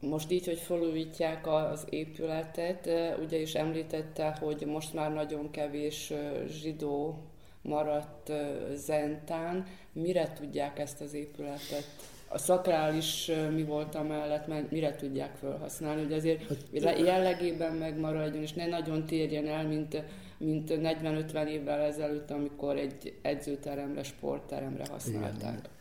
[0.00, 2.90] most így, hogy felújítják az épületet,
[3.22, 6.12] ugye is említette, hogy most már nagyon kevés
[6.48, 7.18] zsidó
[7.62, 8.32] maradt
[8.74, 9.66] Zentán.
[9.92, 11.84] Mire tudják ezt az épületet?
[12.28, 16.48] A szakrális mi volt a mellett, mert mire tudják felhasználni, hogy azért
[16.84, 20.02] hát, jellegében megmaradjon, és ne nagyon térjen el, mint,
[20.38, 25.58] mint 40-50 évvel ezelőtt, amikor egy edzőteremre, sportteremre használták.
[25.58, 25.78] Igen.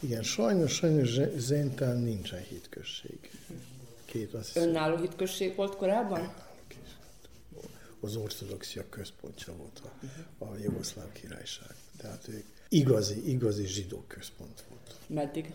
[0.00, 3.30] Igen, sajnos, sajnos Zentán nincsen hitközség.
[4.04, 6.34] Két, azt hiszem, Önálló hitközség volt korábban?
[8.00, 9.82] Az ortodoxia központja volt
[10.38, 11.74] a, a Jugoszláv királyság.
[11.96, 14.94] Tehát ők igazi, igazi zsidó központ volt.
[15.06, 15.52] Meddig?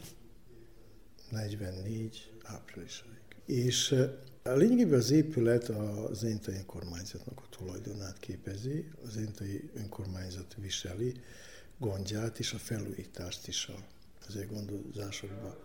[1.29, 3.11] 44 áprilisáig.
[3.45, 3.95] És
[4.43, 11.13] a lényegében az épület az Entai önkormányzatnak a tulajdonát képezi, az Entai önkormányzat viseli
[11.77, 13.92] gondját és a felújítást is a
[14.27, 15.55] az ő gondozásokban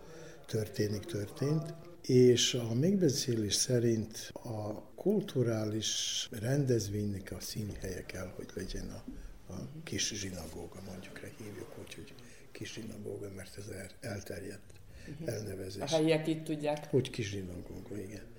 [0.47, 1.74] történik, történt.
[2.02, 9.05] És a megbeszélés szerint a kulturális rendezvénynek a színhelye kell, hogy legyen a,
[9.52, 12.14] a kis zsinagóga, mondjuk rá hívjuk úgy, hogy
[12.52, 13.64] kis zsinagóga, mert ez
[14.01, 14.72] elterjedt
[15.09, 15.35] uh-huh.
[15.35, 15.82] elnevezés.
[15.82, 16.90] A helyiek itt tudják.
[16.90, 18.36] Hogy kis zsinagóga, igen.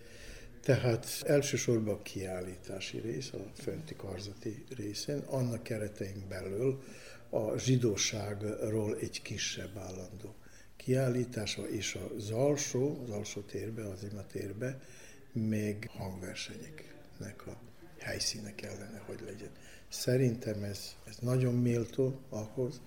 [0.63, 6.83] Tehát elsősorban a kiállítási rész, a fönti karzati részen, annak keretein belül
[7.29, 10.35] a zsidóságról egy kisebb állandó
[10.75, 14.81] kiállítása, és az alsó, az alsó térbe, az ima térbe,
[15.31, 17.57] még hangversenyeknek a
[17.97, 19.49] helyszíne kellene, hogy legyen.
[19.87, 22.81] Szerintem ez, ez nagyon méltó ahhoz,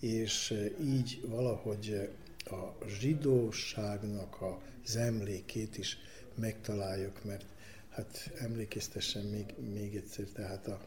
[0.00, 0.54] és
[0.84, 2.10] így valahogy
[2.44, 4.36] a zsidóságnak
[4.84, 5.98] az emlékét is
[6.34, 7.44] megtaláljuk, mert
[7.88, 10.80] hát emlékeztessen még, még egyszer, tehát a,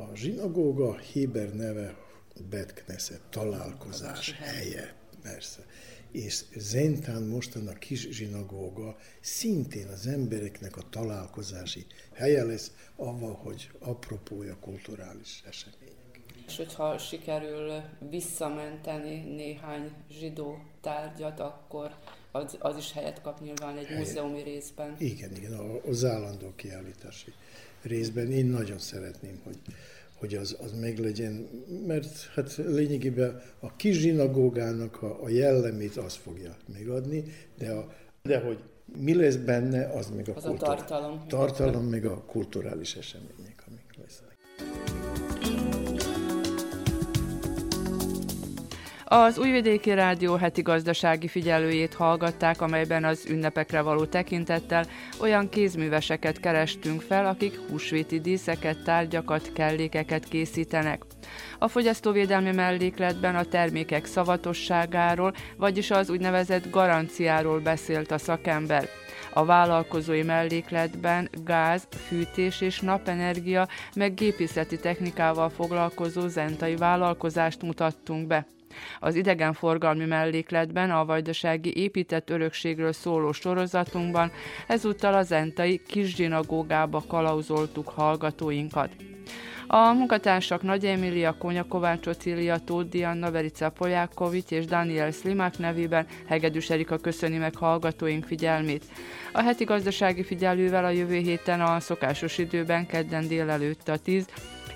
[0.00, 2.09] a zsinagóga Héber neve
[2.48, 5.66] Bet Knesset, találkozás helye, persze.
[6.12, 13.70] És Zentán mostan a kis zsinagóga szintén az embereknek a találkozási helye lesz, avval, hogy
[13.78, 15.98] apropója kulturális események.
[16.46, 21.94] És hogyha sikerül visszamenteni néhány zsidó tárgyat, akkor
[22.30, 24.02] az, az is helyet kap nyilván egy helyet.
[24.02, 24.96] múzeumi részben.
[24.98, 25.52] Igen, igen,
[25.88, 27.32] az állandó kiállítási
[27.82, 28.30] részben.
[28.32, 29.58] Én nagyon szeretném, hogy
[30.20, 31.48] hogy az, az meglegyen,
[31.86, 37.24] mert hát lényegében a kis zsinagógának a, a jellemét az fogja megadni,
[37.58, 37.92] de, a,
[38.22, 38.58] de hogy
[38.96, 40.68] Mi lesz benne, az még a, az kultúr...
[40.68, 41.24] a tartalom.
[41.28, 43.64] Tartalom, még a kulturális események,
[49.12, 54.84] Az Újvidéki Rádió heti gazdasági figyelőjét hallgatták, amelyben az ünnepekre való tekintettel
[55.20, 61.02] olyan kézműveseket kerestünk fel, akik húsvéti díszeket, tárgyakat, kellékeket készítenek.
[61.58, 68.88] A fogyasztóvédelmi mellékletben a termékek szavatosságáról, vagyis az úgynevezett garanciáról beszélt a szakember.
[69.32, 78.46] A vállalkozói mellékletben gáz, fűtés és napenergia, meg gépészeti technikával foglalkozó zentai vállalkozást mutattunk be.
[79.00, 84.32] Az idegenforgalmi mellékletben a vajdasági épített örökségről szóló sorozatunkban
[84.66, 88.90] ezúttal a zentai zsinagógába kalauzoltuk hallgatóinkat.
[89.72, 96.06] A munkatársak Nagy Emília, Konya Kovács Ocília, Tóth Diana, Verica Polyákovics és Daniel Slimák nevében
[96.26, 98.84] Hegedűs Erika köszöni meg hallgatóink figyelmét.
[99.32, 104.26] A heti gazdasági figyelővel a jövő héten a szokásos időben kedden délelőtt a 10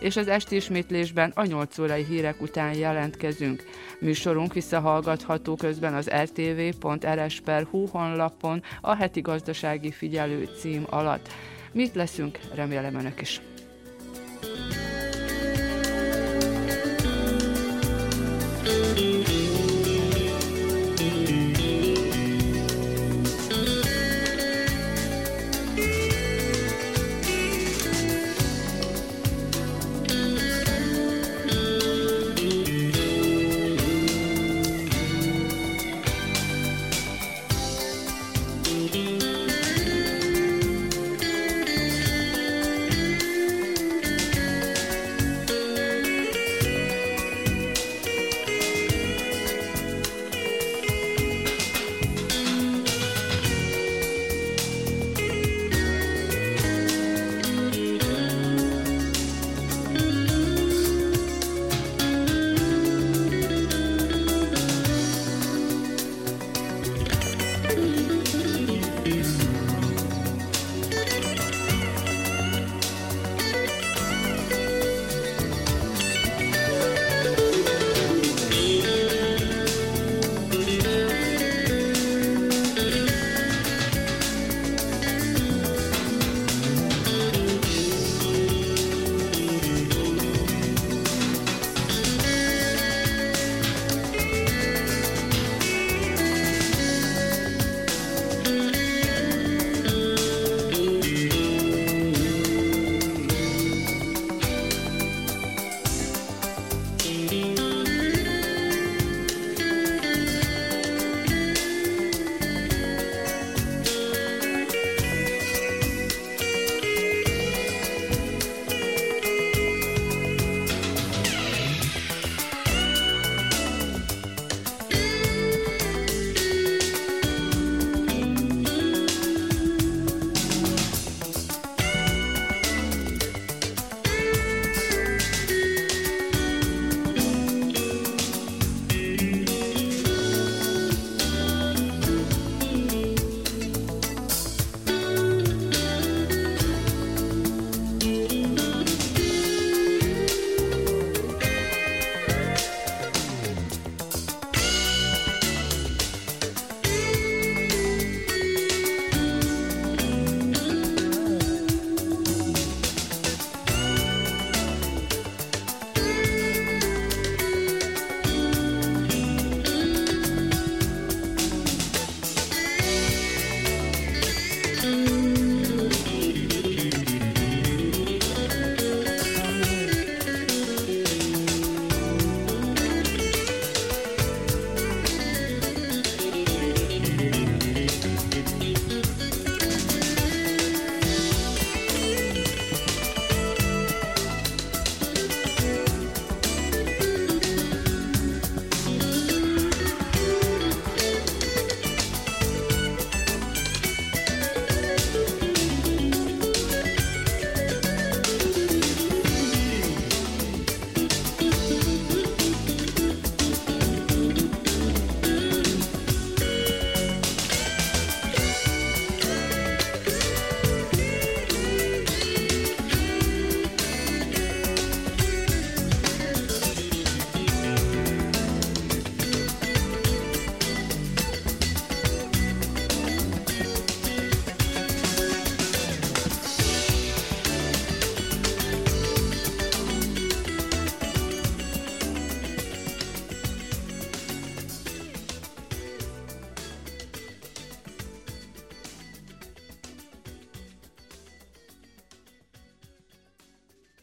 [0.05, 3.65] és az esti ismétlésben a 8 órai hírek után jelentkezünk.
[4.01, 11.29] Műsorunk visszahallgatható közben az rtv.rs.hu honlapon a heti gazdasági figyelő cím alatt.
[11.73, 13.41] Mit leszünk, remélem önök is.